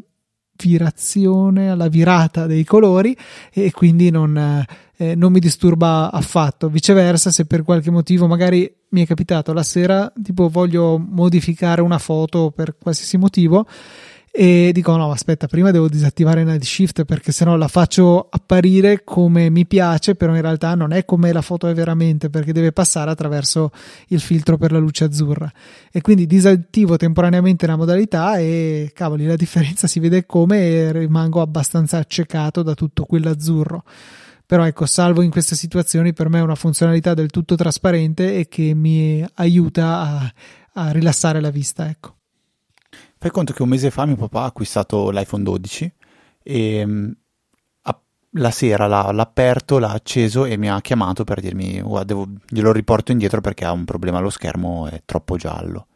[0.57, 3.15] virazione, alla virata dei colori
[3.51, 4.65] e quindi non,
[4.97, 6.69] eh, non mi disturba affatto.
[6.69, 11.99] Viceversa, se per qualche motivo magari mi è capitato la sera, tipo voglio modificare una
[11.99, 13.67] foto per qualsiasi motivo
[14.37, 19.49] e dico no aspetta prima devo disattivare Night Shift perché sennò la faccio apparire come
[19.49, 23.09] mi piace però in realtà non è come la foto è veramente perché deve passare
[23.09, 23.71] attraverso
[24.07, 25.49] il filtro per la luce azzurra.
[25.89, 31.97] E quindi disattivo temporaneamente la modalità e cavoli la differenza si vede come rimango abbastanza
[31.97, 33.85] accecato da tutto quell'azzurro.
[34.45, 38.49] Però ecco salvo in queste situazioni per me è una funzionalità del tutto trasparente e
[38.49, 40.33] che mi aiuta a,
[40.73, 42.15] a rilassare la vista ecco
[43.25, 45.93] Fai conto che un mese fa mio papà ha acquistato l'iPhone 12
[46.43, 47.09] e mm,
[48.33, 52.27] la sera l'ha, l'ha, aperto, l'ha acceso e mi ha chiamato per dirmi guarda, devo,
[52.47, 55.87] glielo riporto indietro perché ha un problema allo schermo, è troppo giallo.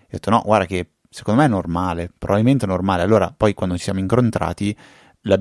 [0.00, 3.02] E ho detto no, guarda che secondo me è normale, probabilmente è normale.
[3.02, 4.74] Allora poi quando ci siamo incontrati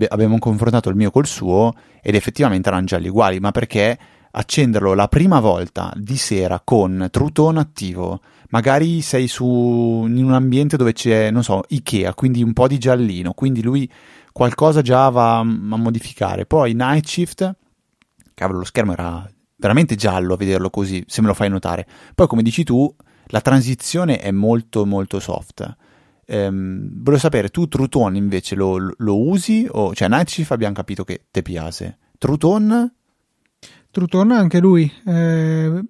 [0.09, 3.97] abbiamo confrontato il mio col suo ed effettivamente erano gialli uguali, ma perché
[4.31, 10.33] accenderlo la prima volta di sera con True Tone attivo magari sei su, in un
[10.33, 13.89] ambiente dove c'è, non so, Ikea, quindi un po' di giallino, quindi lui
[14.31, 16.45] qualcosa già va a modificare.
[16.45, 17.55] Poi Night Shift,
[18.33, 21.87] cavolo, lo schermo era veramente giallo a vederlo così, se me lo fai notare.
[22.13, 22.93] Poi, come dici tu,
[23.27, 25.75] la transizione è molto molto soft.
[26.25, 29.67] Ehm, volevo sapere, tu True Tone invece lo, lo usi?
[29.69, 31.97] O, cioè, Night Shift abbiamo capito che ti piace.
[32.17, 34.91] True Tone anche lui.
[35.05, 35.83] Eh,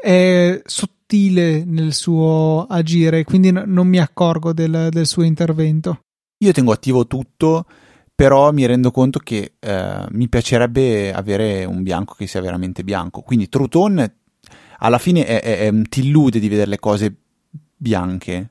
[0.00, 6.02] è sottile sottile nel suo agire, quindi no, non mi accorgo del, del, suo intervento.
[6.38, 7.66] Io tengo attivo tutto,
[8.14, 13.22] però mi rendo conto che eh, mi piacerebbe avere un bianco che sia veramente bianco.
[13.22, 14.14] Quindi True Tone
[14.78, 17.14] alla fine è, è, è, ti illude di vedere le cose
[17.76, 18.50] bianche,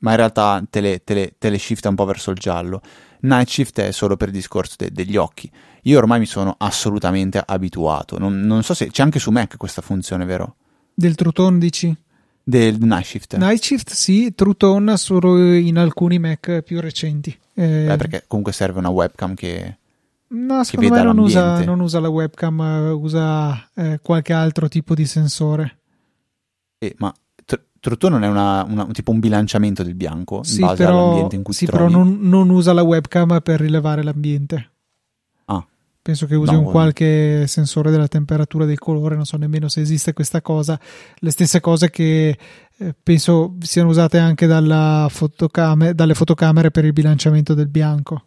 [0.00, 2.80] ma in realtà te le, te, le, te le, shifta un po' verso il giallo.
[3.22, 5.50] Night Shift è solo per il discorso de, degli occhi.
[5.82, 8.18] Io ormai mi sono assolutamente abituato.
[8.18, 10.56] Non, non so se c'è anche su Mac questa funzione, vero?
[10.94, 11.94] Del Truton dici?
[12.42, 13.36] Del Night Shift.
[13.36, 17.36] Night Shift sì, Truton solo in alcuni Mac più recenti.
[17.54, 19.76] Eh, Beh, perché comunque serve una webcam che...
[20.28, 25.04] No, secondo me non usa, non usa, la webcam, usa eh, qualche altro tipo di
[25.04, 25.78] sensore.
[26.78, 27.14] Eh, ma
[27.82, 31.34] Truton non è una, una, tipo un bilanciamento del bianco sì, in base però, all'ambiente
[31.34, 34.70] in cui sì, però non, non usa la webcam per rilevare l'ambiente.
[36.02, 39.80] Penso che usi no, un qualche sensore della temperatura del colore, non so nemmeno se
[39.80, 40.78] esiste questa cosa.
[41.14, 42.36] Le stesse cose che
[42.76, 44.48] eh, penso siano usate anche
[45.08, 48.24] fotocam- dalle fotocamere per il bilanciamento del bianco.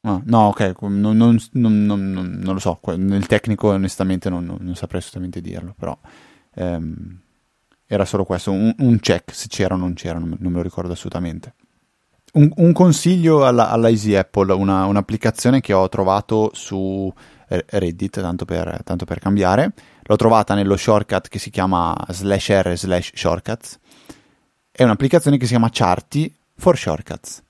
[0.00, 5.42] Ah, no, ok, non, non, non, non, lo so, nel tecnico onestamente non, saprei assolutamente
[5.42, 5.98] dirlo, però
[6.54, 7.18] ehm,
[7.86, 10.92] era solo questo, un, un, check se c'era o non c'era, non me lo ricordo
[10.92, 11.54] assolutamente
[12.36, 17.12] un, un consiglio alla, alla, Easy Apple, una, un'applicazione che ho trovato su
[17.48, 19.72] eh, Reddit, tanto per, tanto per, cambiare.
[20.02, 23.78] L'ho trovata nello shortcut che si chiama slash r slash shortcuts.
[24.70, 27.42] È un'applicazione che si chiama Charty for Shortcuts.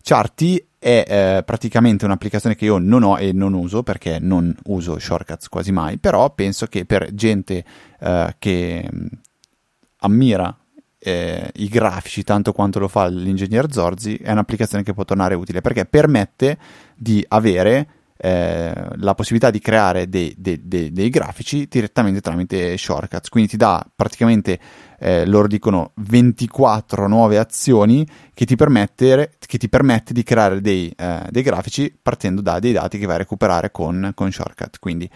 [0.00, 4.98] Charty è eh, praticamente un'applicazione che io non ho e non uso perché non uso
[4.98, 7.64] shortcuts quasi mai, però penso che per gente
[7.98, 9.06] eh, che mh,
[9.98, 10.56] ammira
[10.98, 15.60] eh, i grafici tanto quanto lo fa l'ingegner Zorzi, è un'applicazione che può tornare utile
[15.60, 16.58] perché permette
[16.96, 17.88] di avere
[18.20, 23.28] eh, la possibilità di creare dei, dei, dei, dei, grafici direttamente tramite shortcuts.
[23.28, 24.58] Quindi ti dà praticamente,
[24.98, 30.92] eh, loro dicono, 24 nuove azioni che ti, permette, che ti permette di creare dei,
[30.96, 34.80] eh, grafici partendo da dei dati che vai a recuperare con, con shortcut.
[34.80, 35.08] Quindi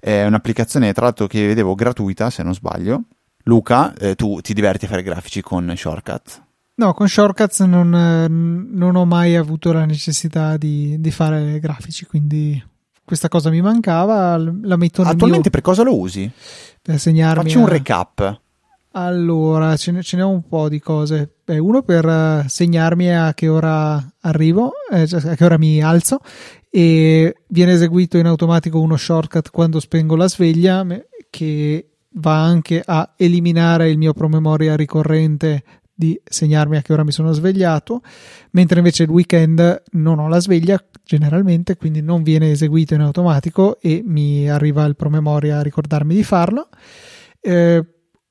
[0.00, 3.02] è un'applicazione, tra l'altro, che vedevo gratuita, se non sbaglio
[3.48, 6.42] Luca, eh, tu ti diverti a fare grafici con Shortcut?
[6.74, 12.06] No, con Shortcuts non, eh, non ho mai avuto la necessità di, di, fare grafici,
[12.06, 12.60] quindi
[13.04, 14.36] questa cosa mi mancava.
[14.36, 15.50] La metto Attualmente mio...
[15.50, 16.28] per cosa lo usi?
[16.82, 17.44] Per segnarmi.
[17.44, 17.60] Facci a...
[17.60, 18.40] un recap.
[18.92, 21.36] Allora, ce ne, ce n'è un po' di cose.
[21.44, 25.80] Beh, uno per eh, segnarmi a che ora arrivo, eh, cioè a che ora mi
[25.80, 26.18] alzo
[26.68, 30.84] e viene eseguito in automatico uno shortcut quando spengo la sveglia
[31.30, 37.12] che va anche a eliminare il mio promemoria ricorrente di segnarmi a che ora mi
[37.12, 38.02] sono svegliato,
[38.50, 43.80] mentre invece il weekend non ho la sveglia generalmente, quindi non viene eseguito in automatico
[43.80, 46.68] e mi arriva il promemoria a ricordarmi di farlo.
[47.40, 47.82] Eh,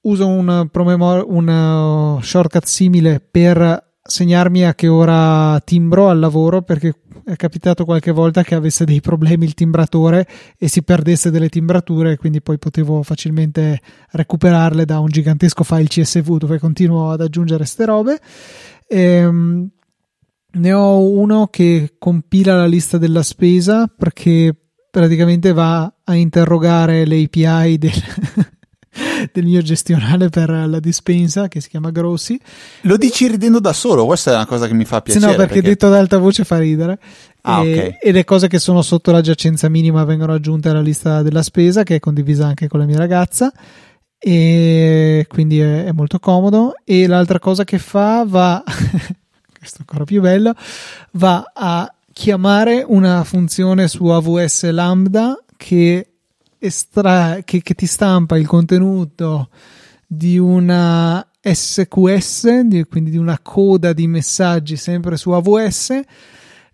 [0.01, 6.61] uso un, promemor- un uh, shortcut simile per segnarmi a che ora timbro al lavoro
[6.61, 6.93] perché
[7.25, 10.27] è capitato qualche volta che avesse dei problemi il timbratore
[10.59, 16.37] e si perdesse delle timbrature quindi poi potevo facilmente recuperarle da un gigantesco file CSV
[16.37, 18.19] dove continuo ad aggiungere ste robe.
[18.87, 19.69] Ehm,
[20.51, 24.55] ne ho uno che compila la lista della spesa perché
[24.91, 27.91] praticamente va a interrogare le API del,
[29.31, 32.39] del mio gestionale per la dispensa che si chiama Grossi.
[32.81, 35.25] Lo dici ridendo da solo, questa è una cosa che mi fa piacere.
[35.25, 35.69] Sì, no, perché, perché...
[35.69, 36.99] detto ad alta voce fa ridere.
[37.41, 37.97] Ah, e, okay.
[38.01, 41.83] e, le cose che sono sotto la giacenza minima vengono aggiunte alla lista della spesa
[41.83, 43.51] che è condivisa anche con la mia ragazza
[44.17, 50.05] e quindi è, è molto comodo e l'altra cosa che fa va questo è ancora
[50.05, 50.55] più bello
[51.11, 56.14] va a chiamare una funzione su AWS Lambda che,
[56.65, 59.49] estra- che, che ti stampa il contenuto
[60.06, 66.01] di una SQS, di, quindi di una coda di messaggi sempre su AWS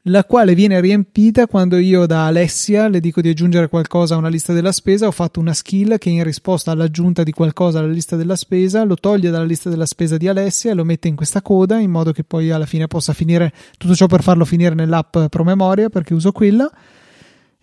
[0.06, 4.30] la quale viene riempita quando io da Alessia le dico di aggiungere qualcosa a una
[4.30, 8.16] lista della spesa, ho fatto una skill che in risposta all'aggiunta di qualcosa alla lista
[8.16, 11.44] della spesa lo toglie dalla lista della spesa di Alessia e lo mette in questa
[11.44, 15.18] coda in modo che poi alla fine possa finire tutto ciò per farlo finire nell'app
[15.30, 16.72] promemoria perché uso quella.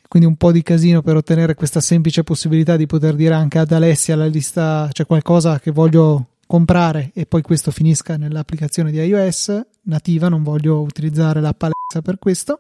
[0.09, 3.71] Quindi un po' di casino per ottenere questa semplice possibilità di poter dire anche ad
[3.71, 8.99] Alessia la lista, c'è cioè qualcosa che voglio comprare e poi questo finisca nell'applicazione di
[8.99, 12.57] iOS nativa, non voglio utilizzare l'app Alexa per questo.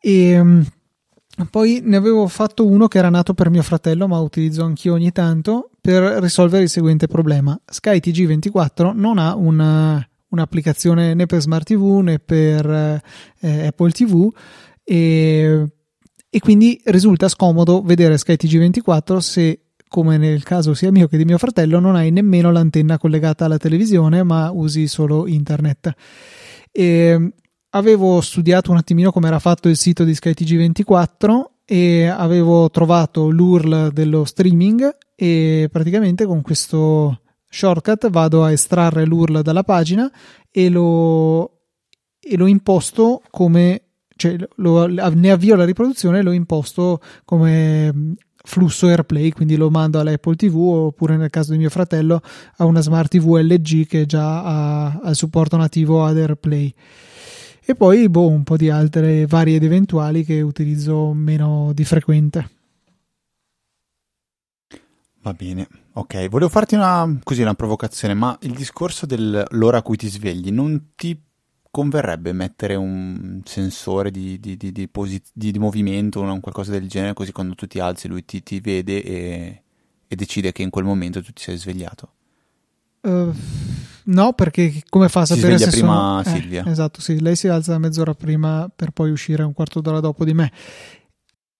[0.00, 0.60] E mm,
[1.48, 5.12] poi ne avevo fatto uno che era nato per mio fratello, ma utilizzo anch'io ogni
[5.12, 7.58] tanto per risolvere il seguente problema.
[7.64, 12.68] Sky TG24 non ha una, un'applicazione né per Smart TV né per
[13.38, 14.28] eh, Apple TV
[14.82, 15.68] e,
[16.30, 21.24] e quindi risulta scomodo vedere Sky TG24 se come nel caso sia mio che di
[21.24, 25.92] mio fratello, non hai nemmeno l'antenna collegata alla televisione, ma usi solo internet.
[26.70, 27.32] E
[27.70, 33.90] avevo studiato un attimino come era fatto il sito di SkyTG24 e avevo trovato l'URL
[33.92, 40.10] dello streaming e praticamente con questo shortcut vado a estrarre l'URL dalla pagina
[40.50, 41.60] e lo,
[42.20, 43.87] e lo imposto come
[44.18, 50.00] cioè lo, ne avvio la riproduzione e lo imposto come flusso AirPlay, quindi lo mando
[50.00, 52.20] all'Apple TV oppure nel caso di mio fratello
[52.56, 56.74] a una Smart TV LG che già ha, ha il supporto nativo ad AirPlay.
[57.64, 62.50] E poi boh, un po' di altre varie ed eventuali che utilizzo meno di frequente.
[65.20, 66.28] Va bene, ok.
[66.28, 70.92] Volevo farti una, così, una provocazione, ma il discorso dell'ora a cui ti svegli non
[70.96, 71.20] ti
[71.78, 77.30] converrebbe mettere un sensore di, di, di, di posit- movimento o qualcosa del genere, così
[77.30, 79.62] quando tu ti alzi lui ti, ti vede e,
[80.08, 82.14] e, decide che in quel momento tu ti sei svegliato?
[83.02, 83.32] Uh,
[84.06, 86.36] no, perché come fa a sapere si se prima sono...
[86.36, 86.64] Eh, Silvia.
[86.64, 90.24] Eh, esatto, sì, lei si alza mezz'ora prima per poi uscire un quarto d'ora dopo
[90.24, 90.50] di me.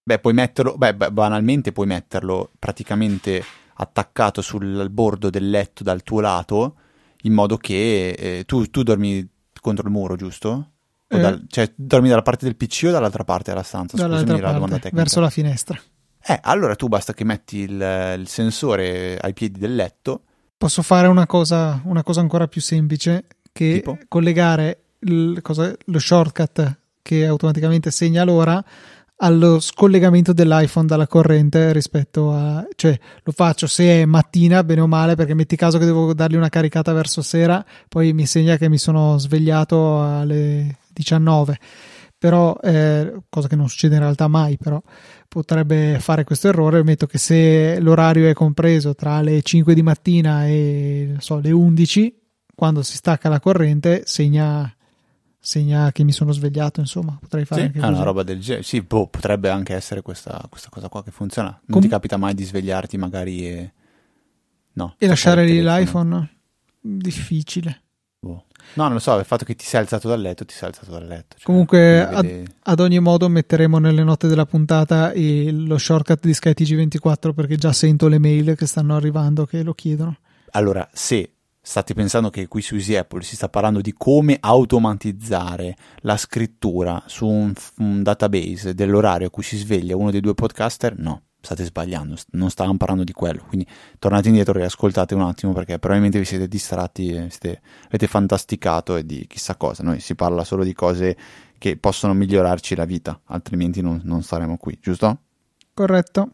[0.03, 3.41] Beh, puoi metterlo, beh, banalmente puoi metterlo praticamente
[3.75, 6.75] attaccato sul bordo del letto dal tuo lato,
[7.23, 9.37] in modo che eh, tu, tu dormi
[9.69, 10.73] contro il muro, giusto?
[11.09, 11.19] Eh.
[11.19, 13.97] Dal, cioè, dormi dalla parte del PC o dall'altra parte della stanza?
[13.97, 14.97] Scusami la domanda tecnica.
[14.97, 15.81] Verso la finestra.
[16.21, 20.25] Eh, allora tu basta che metti il, il sensore ai piedi del letto.
[20.59, 23.99] Posso fare una cosa, una cosa ancora più semplice, che tipo?
[24.09, 28.63] collegare il, cosa, lo shortcut che automaticamente segna l'ora
[29.21, 34.87] allo scollegamento dell'iPhone dalla corrente rispetto a cioè lo faccio se è mattina bene o
[34.87, 38.69] male perché metti caso che devo dargli una caricata verso sera poi mi segna che
[38.69, 41.59] mi sono svegliato alle 19
[42.19, 44.83] però eh, cosa che non succede in realtà mai però
[45.29, 46.83] potrebbe fare questo errore.
[46.83, 52.17] Metto che se l'orario è compreso tra le 5 di mattina e so, le 11
[52.55, 54.73] quando si stacca la corrente segna
[55.49, 57.95] segna che mi sono svegliato, insomma, potrei fare sì, anche è così.
[57.95, 58.63] una roba del genere.
[58.63, 61.49] Sì, boh, potrebbe anche essere questa, questa, cosa qua che funziona.
[61.49, 63.73] Non Com- ti capita mai di svegliarti magari e...
[64.75, 64.95] No.
[64.99, 66.29] E lasciare lì l'iPhone?
[66.81, 67.83] Difficile.
[68.21, 68.45] Boh.
[68.75, 70.91] No, non lo so, il fatto che ti sei alzato dal letto, ti sei alzato
[70.91, 71.37] dal letto.
[71.37, 77.33] Cioè, Comunque, ad, ad, ogni modo, metteremo nelle note della puntata lo shortcut di SkyTG24
[77.33, 80.19] perché già sento le mail che stanno arrivando che lo chiedono.
[80.51, 81.38] Allora, se
[81.69, 87.03] state pensando che qui su Easy Apple si sta parlando di come automatizzare la scrittura
[87.05, 91.65] su un, un, database dell'orario a cui si sveglia uno dei due podcaster, no, state
[91.65, 93.45] sbagliando, non stavamo parlando di quello.
[93.47, 93.67] Quindi
[93.99, 99.05] tornate indietro e ascoltate un attimo perché probabilmente vi siete distratti, siete, avete fantasticato e
[99.05, 99.83] di chissà cosa.
[99.83, 101.19] Noi si parla solo di cose
[101.59, 105.19] che possono migliorarci la vita, altrimenti non, non staremo qui, giusto?
[105.75, 106.31] Corretto.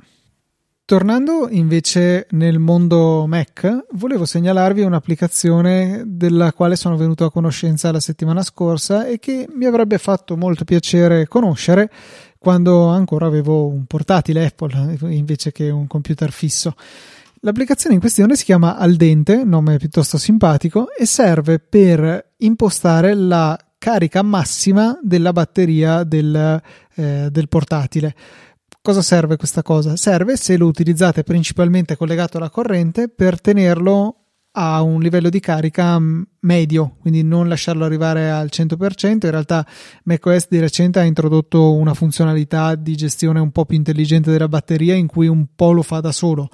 [0.87, 8.01] Tornando invece nel mondo Mac, volevo segnalarvi un'applicazione della quale sono venuto a conoscenza la
[8.01, 11.91] settimana scorsa e che mi avrebbe fatto molto piacere conoscere
[12.37, 16.75] quando ancora avevo un portatile Apple invece che un computer fisso.
[17.41, 24.21] L'applicazione in questione si chiama Aldente, nome piuttosto simpatico, e serve per impostare la carica
[24.21, 26.61] massima della batteria del,
[26.95, 28.15] eh, del portatile.
[28.87, 29.97] Cosa serve questa cosa?
[29.97, 34.25] Serve se lo utilizzate principalmente collegato alla corrente per tenerlo
[34.57, 39.25] a un livello di carica mm, medio, quindi non lasciarlo arrivare al 100%.
[39.25, 39.67] In realtà
[40.03, 44.95] macOS di recente ha introdotto una funzionalità di gestione un po' più intelligente della batteria
[44.95, 46.51] in cui un po' lo fa da solo,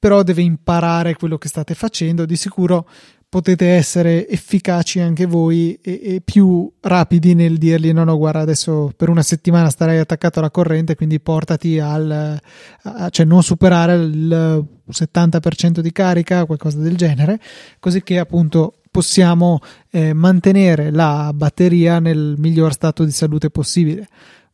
[0.00, 2.26] però deve imparare quello che state facendo.
[2.26, 2.88] Di sicuro
[3.28, 8.90] potete essere efficaci anche voi e, e, più rapidi nel dirgli no no guarda adesso
[8.96, 12.40] per una settimana starai attaccato alla corrente quindi portati al
[12.82, 17.40] a, cioè non superare il 70% di carica qualcosa del genere.
[17.78, 19.60] Così che appunto possiamo
[19.90, 24.08] eh, mantenere la batteria nel miglior stato di salute possibile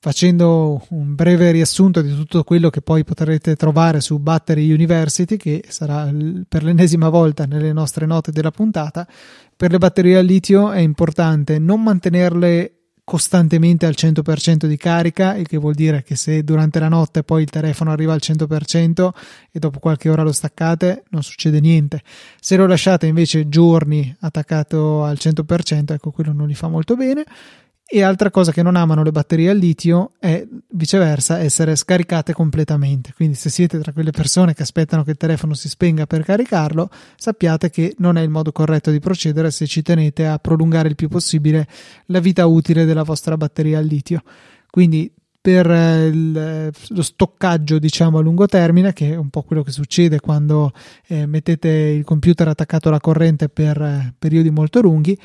[0.05, 5.65] facendo un breve riassunto di tutto quello che poi potrete trovare su Battery University, che
[5.69, 6.13] sarà
[6.47, 9.09] per l'ennesima volta nelle nostre note della puntata,
[9.57, 15.47] per le batterie al litio è importante non mantenerle costantemente al 100% di carica, il
[15.47, 19.09] che vuol dire che se durante la notte poi il telefono arriva al 100%
[19.51, 22.03] e dopo qualche ora lo staccate, non succede niente.
[22.39, 27.25] Se lo lasciate invece giorni attaccato al 100%, ecco quello non li fa molto bene.
[27.95, 33.13] E altra cosa che non amano le batterie al litio è viceversa essere scaricate completamente.
[33.15, 36.91] Quindi, se siete tra quelle persone che aspettano che il telefono si spenga per caricarlo,
[37.15, 40.97] sappiate che non è il modo corretto di procedere se ci tenete a prolungare il
[40.97, 41.69] più possibile
[42.07, 44.25] la vita utile della vostra batteria al litio.
[44.69, 45.09] Quindi,
[45.45, 50.19] per il, lo stoccaggio diciamo a lungo termine che è un po' quello che succede
[50.19, 50.73] quando
[51.07, 55.19] eh, mettete il computer attaccato alla corrente per eh, periodi molto lunghi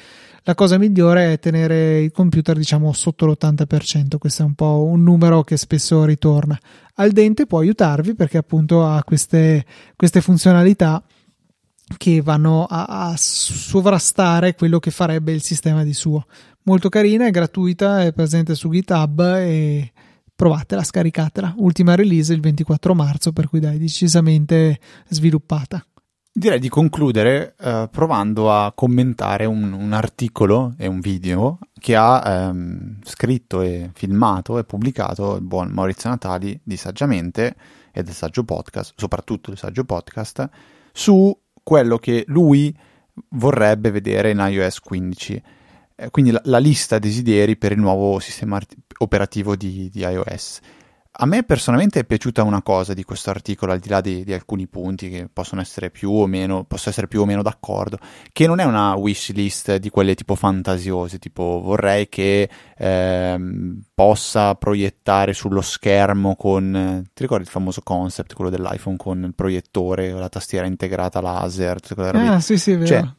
[0.43, 5.03] la cosa migliore è tenere il computer diciamo sotto l'80%, questo è un po' un
[5.03, 6.57] numero che spesso ritorna.
[6.95, 9.65] Al dente può aiutarvi perché appunto ha queste,
[9.95, 11.03] queste funzionalità
[11.97, 16.25] che vanno a, a, sovrastare quello che farebbe il sistema di suo.
[16.63, 19.91] Molto carina, è gratuita, è presente su GitHub e
[20.39, 21.55] provatela, scaricatela.
[21.57, 24.79] Ultima release il 24 marzo, per cui dai, decisamente
[25.09, 25.85] sviluppata.
[26.31, 32.23] Direi di concludere eh, provando a commentare un, un, articolo e un video che ha
[32.25, 37.55] ehm, scritto e filmato e pubblicato il buon Maurizio Natali di Saggiamente
[37.91, 40.47] e del Saggio Podcast, soprattutto del Saggio Podcast,
[40.93, 42.73] su quello che lui
[43.31, 45.43] vorrebbe vedere in iOS 15.
[46.01, 48.57] Eh, quindi la, la, lista desideri per il nuovo sistema
[48.99, 50.59] operativo di, di iOS.
[51.21, 54.31] A me personalmente è piaciuta una cosa di questo articolo, al di là di, di,
[54.31, 57.97] alcuni punti che possono essere più o meno, posso essere più o meno d'accordo,
[58.31, 64.55] che non è una wish list di quelle tipo fantasiose, tipo vorrei che ehm, possa
[64.55, 70.29] proiettare sullo schermo con, ti ricordi il famoso concept, quello dell'iPhone con il proiettore, la
[70.29, 72.87] tastiera integrata laser, tutte quelle Ah, sì, sì, è vero.
[72.87, 73.17] Cioè,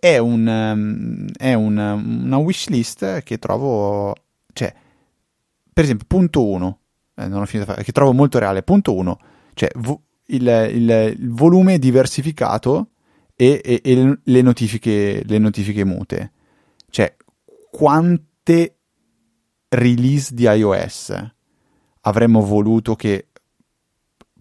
[0.00, 4.14] è, un, um, è un, una wish list che trovo,
[4.52, 4.74] cioè,
[5.72, 6.78] per esempio, punto 1
[7.14, 8.62] eh, che trovo molto reale.
[8.62, 9.18] Punto 1,
[9.54, 12.90] cioè vo- il, il, il, volume diversificato
[13.36, 16.32] e, e, e le, notifiche, le notifiche mute.
[16.88, 17.14] Cioè,
[17.70, 18.76] quante
[19.68, 21.14] release di iOS
[22.02, 23.28] avremmo voluto che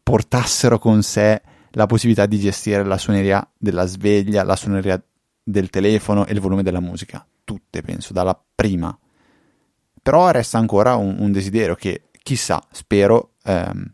[0.02, 1.42] portassero con sé
[1.72, 5.02] la possibilità di gestire la suoneria della sveglia, la suoneria
[5.50, 7.26] del telefono e il volume della musica.
[7.44, 8.98] Tutte, penso, dalla prima.
[10.02, 13.94] Però resta ancora un, un desiderio che chissà, spero, ehm,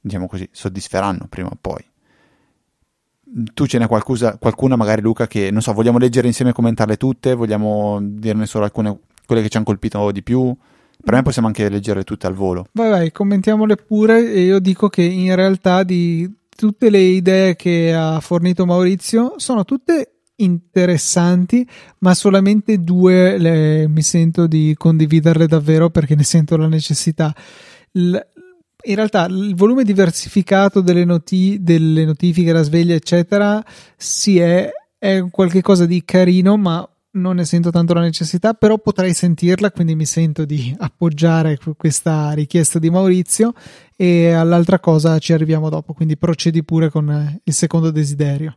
[0.00, 1.84] diciamo così, soddisferanno prima o poi.
[3.52, 6.96] Tu ce n'è qualcusa, qualcuna, magari Luca, che non so, vogliamo leggere insieme e commentarle
[6.96, 7.34] tutte?
[7.34, 10.56] Vogliamo dirne solo alcune, quelle che ci hanno colpito di più?
[11.04, 12.66] Per me possiamo anche leggerle tutte al volo.
[12.72, 14.32] Vai, vai, commentiamole pure.
[14.32, 19.64] E io dico che in realtà di tutte le idee che ha fornito Maurizio sono
[19.64, 21.66] tutte interessanti,
[21.98, 27.34] ma solamente due le, mi sento di condividerle davvero perché ne sento la necessità.
[27.92, 28.16] L,
[28.84, 33.64] in realtà il volume diversificato delle, noti- delle notifiche, la sveglia, eccetera,
[33.96, 39.14] sì, è, è qualcosa di carino, ma non ne sento tanto la necessità, però potrei
[39.14, 43.54] sentirla, quindi mi sento di appoggiare questa richiesta di Maurizio
[43.96, 48.56] e all'altra cosa ci arriviamo dopo, quindi procedi pure con il secondo desiderio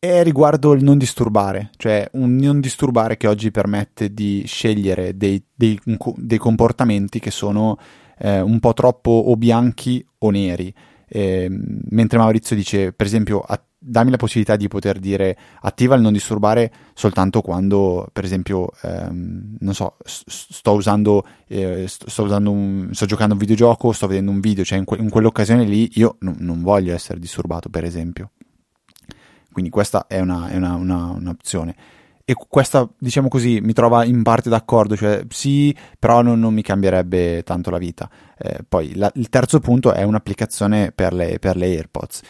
[0.00, 5.44] è riguardo il non disturbare, cioè un non disturbare che oggi permette di scegliere dei,
[5.54, 5.78] dei,
[6.16, 7.78] dei comportamenti che sono
[8.18, 10.72] eh, un po' troppo o bianchi o neri.
[11.06, 16.00] Eh, mentre Maurizio dice, per esempio, a, dammi la possibilità di poter dire attiva il
[16.00, 22.88] non disturbare soltanto quando, per esempio, ehm, non so, sto usando, eh, sto, usando un,
[22.92, 26.16] sto giocando un videogioco, sto vedendo un video, cioè in, que- in quell'occasione lì io
[26.20, 28.30] n- non voglio essere disturbato, per esempio.
[29.52, 31.74] Quindi questa è, una, è una, una, un'opzione.
[32.24, 36.62] e questa, diciamo così, mi trova in parte d'accordo, cioè sì, però non, non mi
[36.62, 38.08] cambierebbe tanto la vita.
[38.38, 42.22] Eh, poi la, il terzo punto è un'applicazione per le, per le AirPods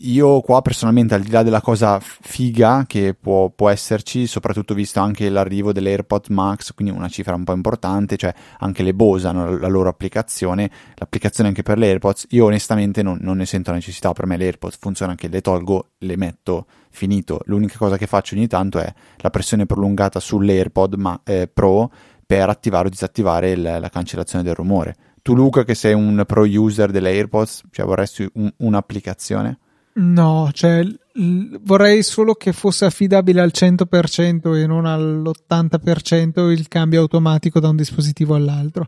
[0.00, 5.00] io qua personalmente, al di là della cosa figa che può, può, esserci, soprattutto visto
[5.00, 9.56] anche l'arrivo dell'AirPod Max, quindi una cifra un po' importante, cioè anche le Bose hanno
[9.56, 14.12] la loro applicazione, l'applicazione anche per le AirPods, io onestamente non, non ne sento necessità,
[14.12, 17.40] per me le AirPods funzionano che le tolgo, le metto, finito.
[17.44, 21.90] L'unica cosa che faccio ogni tanto è la pressione prolungata sull'AirPod ma, eh, Pro
[22.24, 24.94] per attivare o disattivare il, la cancellazione del rumore.
[25.22, 29.58] Tu Luca che sei un pro user delle AirPods, cioè vorresti un, un'applicazione?
[30.00, 37.00] No, cioè l- vorrei solo che fosse affidabile al 100% e non all'80% il cambio
[37.00, 38.86] automatico da un dispositivo all'altro.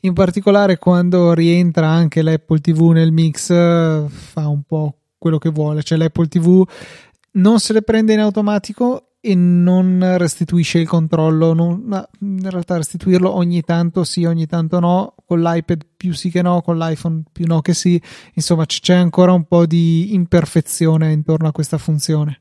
[0.00, 5.82] In particolare quando rientra anche l'Apple TV nel mix fa un po' quello che vuole,
[5.82, 6.64] cioè l'Apple TV
[7.32, 13.32] non se le prende in automatico e non restituisce il controllo, non, in realtà restituirlo
[13.32, 17.46] ogni tanto sì, ogni tanto no, con l'iPad più sì che no, con l'iPhone più
[17.46, 18.02] no che sì,
[18.34, 22.40] insomma c'è ancora un po' di imperfezione intorno a questa funzione.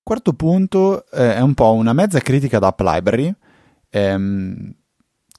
[0.00, 3.34] Quarto punto eh, è un po' una mezza critica da App Library,
[3.90, 4.74] ehm,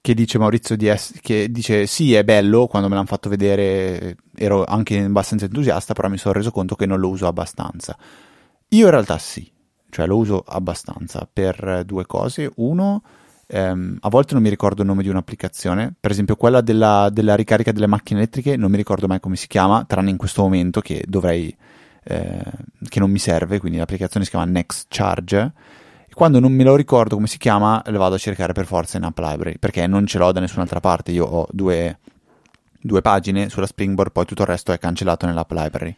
[0.01, 4.17] che dice Maurizio di es- che dice sì è bello, quando me l'hanno fatto vedere
[4.35, 7.97] ero anche abbastanza entusiasta, però mi sono reso conto che non lo uso abbastanza.
[8.73, 9.47] Io in realtà sì,
[9.91, 12.51] cioè lo uso abbastanza per due cose.
[12.55, 13.03] Uno,
[13.45, 17.35] ehm, a volte non mi ricordo il nome di un'applicazione, per esempio quella della, della,
[17.35, 20.81] ricarica delle macchine elettriche, non mi ricordo mai come si chiama, tranne in questo momento
[20.81, 21.55] che dovrei,
[22.05, 22.43] eh,
[22.89, 25.51] che non mi serve, quindi l'applicazione si chiama Next Charge.
[26.07, 28.97] E quando non me lo ricordo come si chiama, le vado a cercare per forza
[28.97, 31.11] in App Library, perché non ce l'ho da nessun'altra parte.
[31.11, 31.99] Io ho due,
[32.81, 35.95] due pagine sulla Springboard, poi tutto il resto è cancellato nell'App Library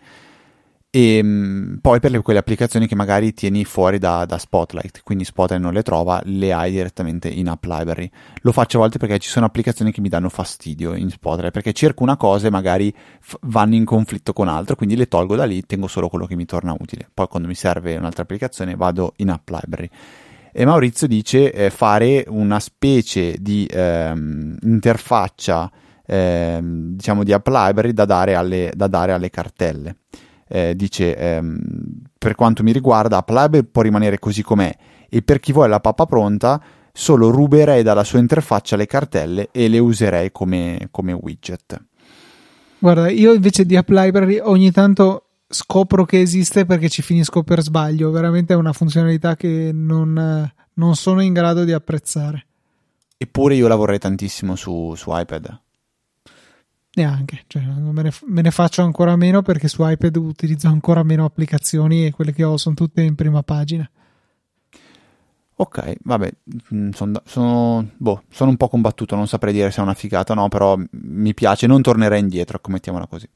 [0.95, 5.25] e ehm, poi per le, quelle applicazioni che magari tieni fuori da, da, Spotlight, quindi
[5.25, 8.09] Spotlight non le trova, le hai direttamente in App Library.
[8.43, 11.73] Lo faccio a volte perché ci sono applicazioni che mi danno fastidio in Spotlight, perché
[11.73, 15.43] cerco una cosa e magari f- vanno in conflitto con altro, quindi le tolgo da
[15.43, 17.09] lì, tengo solo quello che mi torna utile.
[17.13, 19.89] Poi quando mi serve un'altra applicazione vado in App Library.
[20.53, 25.69] E Maurizio dice eh, fare una specie di ehm, interfaccia
[26.05, 29.97] ehm, diciamo di App Library da dare alle, da dare alle cartelle
[30.47, 31.59] eh, dice ehm,
[32.17, 34.75] per quanto mi riguarda Apple può rimanere così com'è
[35.09, 39.67] e per chi vuole la pappa pronta solo ruberei dalla sua interfaccia le cartelle e
[39.67, 41.83] le userei come, come widget.
[42.77, 47.61] Guarda, io invece di App Library ogni tanto scopro che esiste perché ci finisco per
[47.61, 52.45] sbaglio, veramente è una funzionalità che non, non sono in grado di apprezzare.
[53.17, 55.63] Eppure io lavorerei tantissimo su, su iPad
[56.95, 61.25] neanche, cioè, me, ne, me, ne, faccio ancora meno perché su iPad utilizzo ancora meno
[61.25, 63.89] applicazioni e quelle che ho sono tutte in prima pagina.
[65.57, 66.31] Ok, vabbè,
[66.73, 70.33] mm, sono, sono, boh, sono un po' combattuto, non saprei dire se è una figata
[70.33, 73.29] o no, però mi piace, non tornerei indietro, mettiamola così.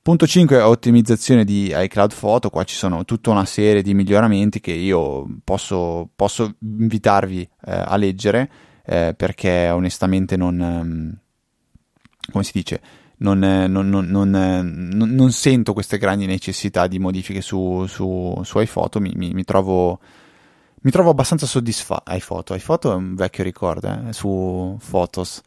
[0.00, 4.60] Punto 5 è ottimizzazione di iCloud Photo, qua ci sono tutta una serie di miglioramenti
[4.60, 8.50] che io posso, posso invitarvi eh, a leggere
[8.84, 10.58] eh, perché onestamente non...
[10.60, 11.21] Um,
[12.30, 12.80] come si dice,
[13.22, 14.30] non, non, non,
[14.92, 20.00] non, sento queste grandi necessità di modifiche su, su, su iPhoto, mi, mi, mi, trovo,
[20.82, 22.12] mi trovo abbastanza soddisfatto.
[22.12, 25.40] iPhoto, iPhoto è un vecchio ricordo eh, su Photos.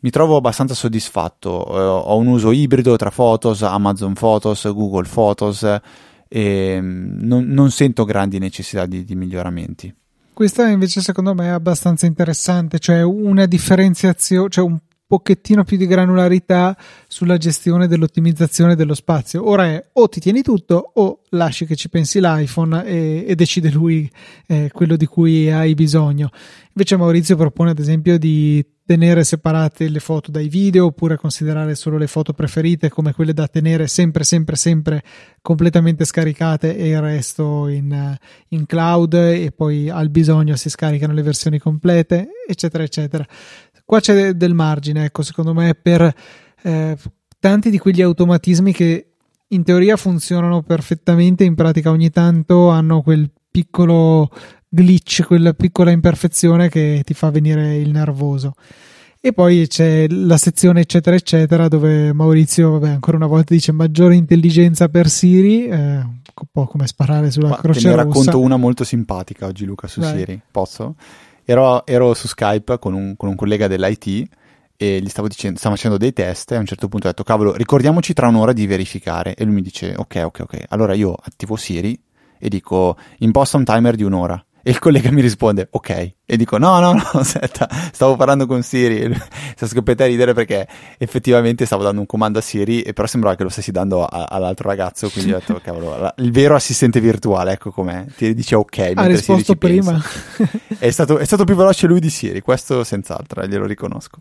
[0.00, 1.66] Mi trovo abbastanza soddisfatto.
[1.66, 5.66] Eh, ho un uso ibrido tra Photos, Amazon Photos, Google Photos
[6.26, 9.94] e non, sento grandi necessità di, di miglioramenti.
[10.32, 14.78] Questa invece secondo me è abbastanza interessante, cioè una differenziazione, cioè un
[15.10, 16.76] pochettino più di granularità
[17.08, 19.44] sulla gestione dell'ottimizzazione dello spazio.
[19.48, 23.72] Ora è o ti tieni tutto o lasci che ci pensi l'iPhone e, e decide
[23.72, 24.08] lui
[24.46, 26.30] eh, quello di cui hai bisogno.
[26.68, 31.96] Invece Maurizio propone ad esempio di tenere separate le foto dai video oppure considerare solo
[31.96, 35.04] le foto preferite come quelle da tenere sempre sempre sempre
[35.40, 38.16] completamente scaricate e il resto in,
[38.48, 43.24] in cloud e poi al bisogno si scaricano le versioni complete eccetera eccetera
[43.90, 46.14] qua c'è del margine, ecco, secondo me, per
[46.62, 46.96] eh,
[47.40, 49.06] tanti di quegli automatismi che
[49.48, 54.30] in teoria funzionano perfettamente, in pratica ogni tanto hanno quel piccolo
[54.68, 58.54] glitch, quella piccola imperfezione che ti fa venire il nervoso.
[59.20, 64.14] E poi c'è la sezione eccetera eccetera dove Maurizio, vabbè, ancora una volta dice maggiore
[64.14, 68.56] intelligenza per Siri, eh, un po' come sparare sulla Ma croce te ne racconto una
[68.56, 70.16] molto simpatica oggi Luca su Vai.
[70.16, 70.94] Siri, posso?
[71.50, 74.28] Ero, ero su Skype con un, con un, collega dell'IT
[74.76, 77.24] e gli stavo dicendo, stavo facendo dei test e a un certo punto ho detto,
[77.24, 79.34] cavolo, ricordiamoci tra un'ora di verificare.
[79.34, 80.64] E lui mi dice, ok, ok, ok.
[80.68, 82.00] Allora io attivo Siri
[82.38, 84.42] e dico imposta un timer di un'ora.
[84.62, 86.12] E il collega mi risponde ok.
[86.24, 89.12] E dico no, no, no, aspetta, stavo parlando con Siri.
[89.56, 90.66] Si scoperto a ridere perché
[90.98, 94.24] effettivamente stavo dando un comando a Siri, e però sembrava che lo stessi dando a,
[94.24, 95.08] all'altro ragazzo.
[95.08, 98.04] Quindi ho detto, cavolo, la, il vero assistente virtuale, ecco com'è.
[98.16, 98.92] Ti dice ok.
[98.94, 100.00] Ha risposto prima.
[100.78, 104.18] è, stato, è stato più veloce lui di Siri, questo senz'altro, eh, glielo riconosco.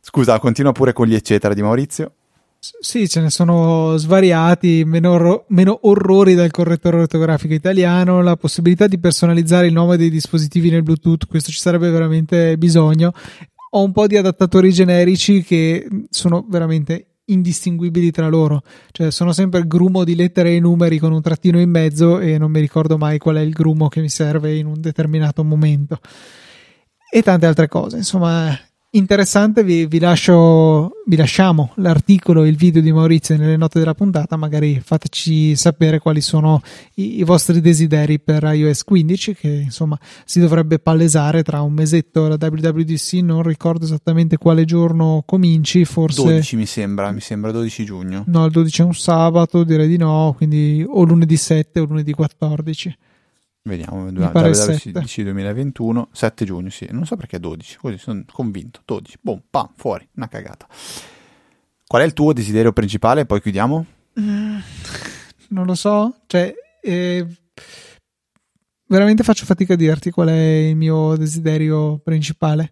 [0.00, 2.12] Scusa, continua pure con gli eccetera di Maurizio.
[2.58, 8.98] Sì, ce ne sono svariati, meno, meno, orrori dal correttore ortografico italiano, la possibilità di
[8.98, 13.12] personalizzare il nome dei dispositivi nel Bluetooth, questo ci sarebbe veramente bisogno.
[13.70, 19.66] Ho un po' di adattatori generici che sono veramente indistinguibili tra loro, cioè sono sempre
[19.66, 23.18] grumo di lettere e numeri con un trattino in mezzo e non mi ricordo mai
[23.18, 25.98] qual è il grumo che mi serve in un determinato momento.
[27.10, 28.56] E tante altre cose, insomma,
[28.90, 33.94] interessante, vi, vi, lascio, vi lasciamo l'articolo e il video di Maurizio nelle note della
[33.94, 36.62] puntata, magari fateci sapere quali sono
[36.94, 42.26] i, i, vostri desideri per iOS 15 che insomma si dovrebbe palesare tra un mesetto
[42.28, 47.84] la WWDC, non ricordo esattamente quale giorno cominci, forse 12 mi sembra, mi sembra 12
[47.84, 48.24] giugno.
[48.26, 52.12] No, il 12 è un sabato, direi di no, quindi o lunedì 7 o lunedì
[52.12, 52.96] 14.
[53.66, 59.42] Vediamo, WWDC 2021, 7 giugno, sì, non so perché 12, così sono convinto, 12, boom,
[59.50, 60.68] pam, fuori, una cagata.
[61.84, 63.26] Qual è il tuo desiderio principale?
[63.26, 63.86] Poi chiudiamo?
[64.20, 64.58] Mm,
[65.48, 67.26] non lo so, cioè, eh,
[68.86, 72.70] veramente faccio fatica a dirti qual è il mio desiderio principale.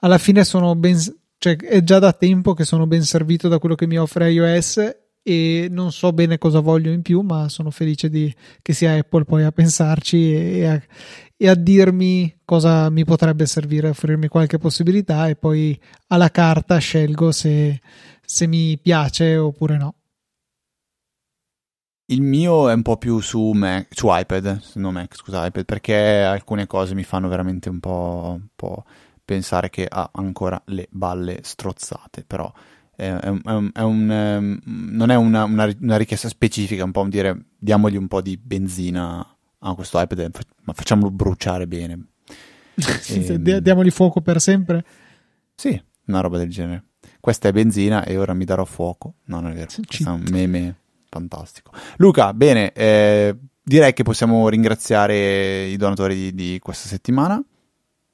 [0.00, 0.98] Alla fine sono ben,
[1.38, 4.96] cioè, è già da tempo che sono ben servito da quello che mi offre iOS
[5.28, 9.24] e non so bene cosa voglio in più, ma sono felice di, che sia Apple
[9.24, 10.80] poi a pensarci e a,
[11.36, 17.32] e a dirmi cosa mi potrebbe servire, offrirmi qualche possibilità e poi alla carta scelgo
[17.32, 17.80] se,
[18.24, 19.94] se mi piace oppure no.
[22.04, 26.22] Il mio è un po' più su Mac, su iPad, no Mac, scusa, iPad, perché
[26.22, 28.84] alcune cose mi fanno veramente un po', un po'
[29.24, 32.48] pensare che ha ancora le balle strozzate, però
[32.96, 37.46] è, un, è un, ehm, non è una, una, una, richiesta specifica, un po' dire
[37.58, 40.30] diamogli un po' di benzina a questo iPad,
[40.62, 42.06] ma facciamolo bruciare bene.
[42.74, 44.84] e, ehm, diamogli fuoco per sempre?
[45.54, 46.84] Sì, una roba del genere.
[47.20, 49.14] Questa è benzina e ora mi darò fuoco.
[49.24, 49.70] No, non è vero.
[49.70, 50.76] È un meme
[51.08, 51.72] fantastico.
[51.96, 57.42] Luca, bene, eh, direi che possiamo ringraziare i donatori di, di questa settimana.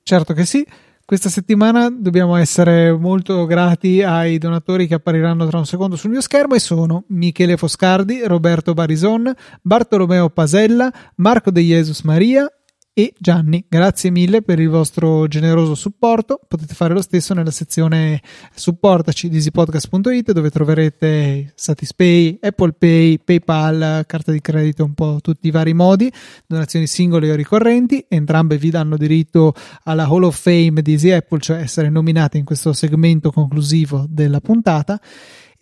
[0.02, 0.66] Certo che sì.
[1.12, 6.22] Questa settimana dobbiamo essere molto grati ai donatori che appariranno tra un secondo sul mio
[6.22, 12.50] schermo e sono Michele Foscardi, Roberto Barison, Bartolomeo Pasella, Marco De Jesus Maria,
[12.94, 13.64] e Gianni.
[13.68, 16.40] Grazie mille per il vostro generoso supporto.
[16.46, 18.20] Potete fare lo stesso nella sezione
[18.54, 25.46] supportaci di easypodcast.it dove troverete Satispay, Apple Pay, PayPal, carta di credito, un po' tutti
[25.46, 26.12] i vari modi,
[26.46, 28.04] donazioni singole o ricorrenti.
[28.08, 32.44] Entrambe vi danno diritto alla Hall of Fame di Easy Apple, cioè essere nominate in
[32.44, 35.00] questo segmento conclusivo della puntata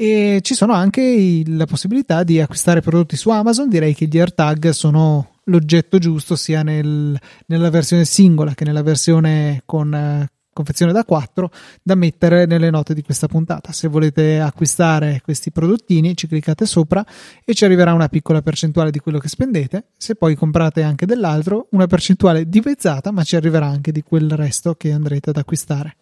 [0.02, 3.68] e ci sono anche la possibilità di acquistare prodotti su Amazon.
[3.68, 9.60] Direi che gli AirTag sono l'oggetto giusto sia nel, nella versione singola che nella versione
[9.66, 11.50] con eh, confezione da 4
[11.82, 13.72] da mettere nelle note di questa puntata.
[13.72, 17.04] Se volete acquistare questi prodottini, ci cliccate sopra
[17.44, 19.88] e ci arriverà una piccola percentuale di quello che spendete.
[19.98, 24.74] Se poi comprate anche dell'altro, una percentuale dimezzata, ma ci arriverà anche di quel resto
[24.76, 25.96] che andrete ad acquistare.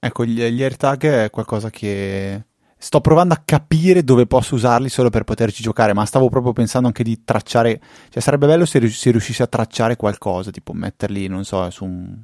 [0.00, 2.42] Ecco, gli, gli AirTag è qualcosa che
[2.84, 6.86] sto provando a capire dove posso usarli solo per poterci giocare, ma stavo proprio pensando
[6.86, 7.80] anche di tracciare,
[8.10, 12.14] cioè sarebbe bello se, se riuscissi a tracciare qualcosa, tipo metterli, non so, su un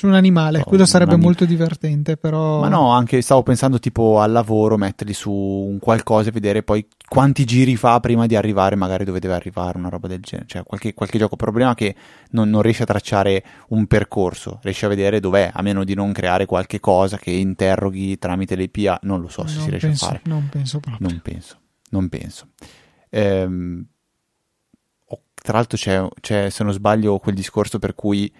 [0.00, 2.60] su un animale, quello sarebbe anim- molto divertente, però...
[2.60, 6.88] Ma no, anche stavo pensando tipo al lavoro, metterli su un qualcosa e vedere poi
[7.06, 10.48] quanti giri fa prima di arrivare magari dove deve arrivare, una roba del genere.
[10.48, 11.34] Cioè qualche, qualche gioco.
[11.34, 11.94] Il problema è che
[12.30, 16.12] non, non riesce a tracciare un percorso, riesce a vedere dov'è, a meno di non
[16.12, 19.00] creare qualche cosa che interroghi tramite l'API.
[19.02, 20.20] Non lo so se non si riesce penso, a fare.
[20.24, 21.08] Non penso proprio.
[21.08, 21.56] Non penso,
[21.90, 22.46] non penso.
[23.10, 23.84] Ehm,
[25.42, 28.32] tra l'altro c'è, c'è, se non sbaglio, quel discorso per cui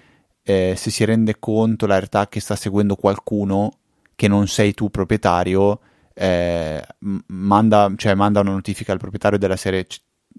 [0.51, 3.73] eh, se si rende conto la realtà che sta seguendo qualcuno
[4.17, 5.81] che non sei tu proprietario,
[6.13, 6.83] eh,
[7.27, 9.87] manda, cioè, manda una notifica al proprietario della serie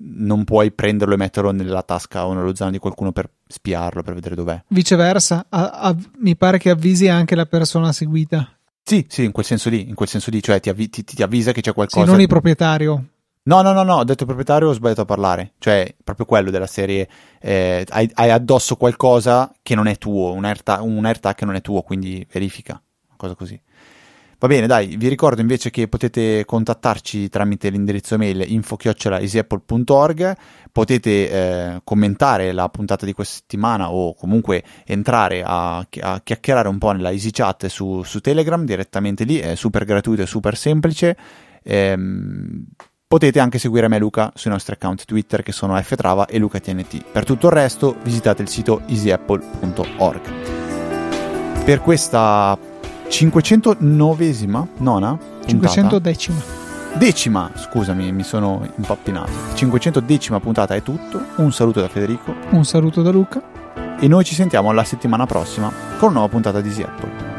[0.03, 4.13] non puoi prenderlo e metterlo nella tasca o nello zaino di qualcuno per spiarlo, per
[4.13, 4.63] vedere dov'è.
[4.67, 8.57] Viceversa, a, a, mi pare che avvisi anche la persona seguita.
[8.83, 11.21] Sì, sì, in quel senso lì, in quel senso lì, cioè ti, avvi, ti, ti
[11.21, 12.05] avvisa che c'è qualcosa.
[12.05, 13.05] Sì, non il proprietario.
[13.43, 15.53] No, no, no, no, ho detto proprietario ho sbagliato a parlare.
[15.57, 17.07] Cioè, proprio quello della serie,
[17.39, 21.55] eh, hai, hai, addosso qualcosa che non è tuo, un AirTag, un AirTag che non
[21.55, 23.59] è tuo, quindi verifica, una cosa così.
[24.37, 30.35] Va bene, dai, vi ricordo invece che potete contattarci tramite l'indirizzo mail info-easyapple.org,
[30.71, 36.79] potete eh, commentare la puntata di questa settimana o comunque entrare a, a chiacchierare un
[36.79, 41.15] po' nella EasyChat su, su, Telegram direttamente lì, è super gratuito e super semplice.
[41.61, 42.65] Ehm,
[43.11, 47.03] potete anche seguire me e Luca sui nostri account Twitter che sono ftrava e lucatnt.
[47.11, 50.21] Per tutto il resto visitate il sito easyapple.org.
[51.65, 52.57] Per questa
[53.09, 55.17] 509esima, nona?
[55.45, 57.51] 500 decima.
[57.53, 59.29] Scusami, mi sono impappinato.
[59.55, 61.21] 500 decima puntata è tutto.
[61.35, 62.33] Un saluto da Federico.
[62.51, 63.43] Un saluto da Luca.
[63.99, 67.30] E noi ci sentiamo la settimana prossima con una nuova puntata di Easy Apple.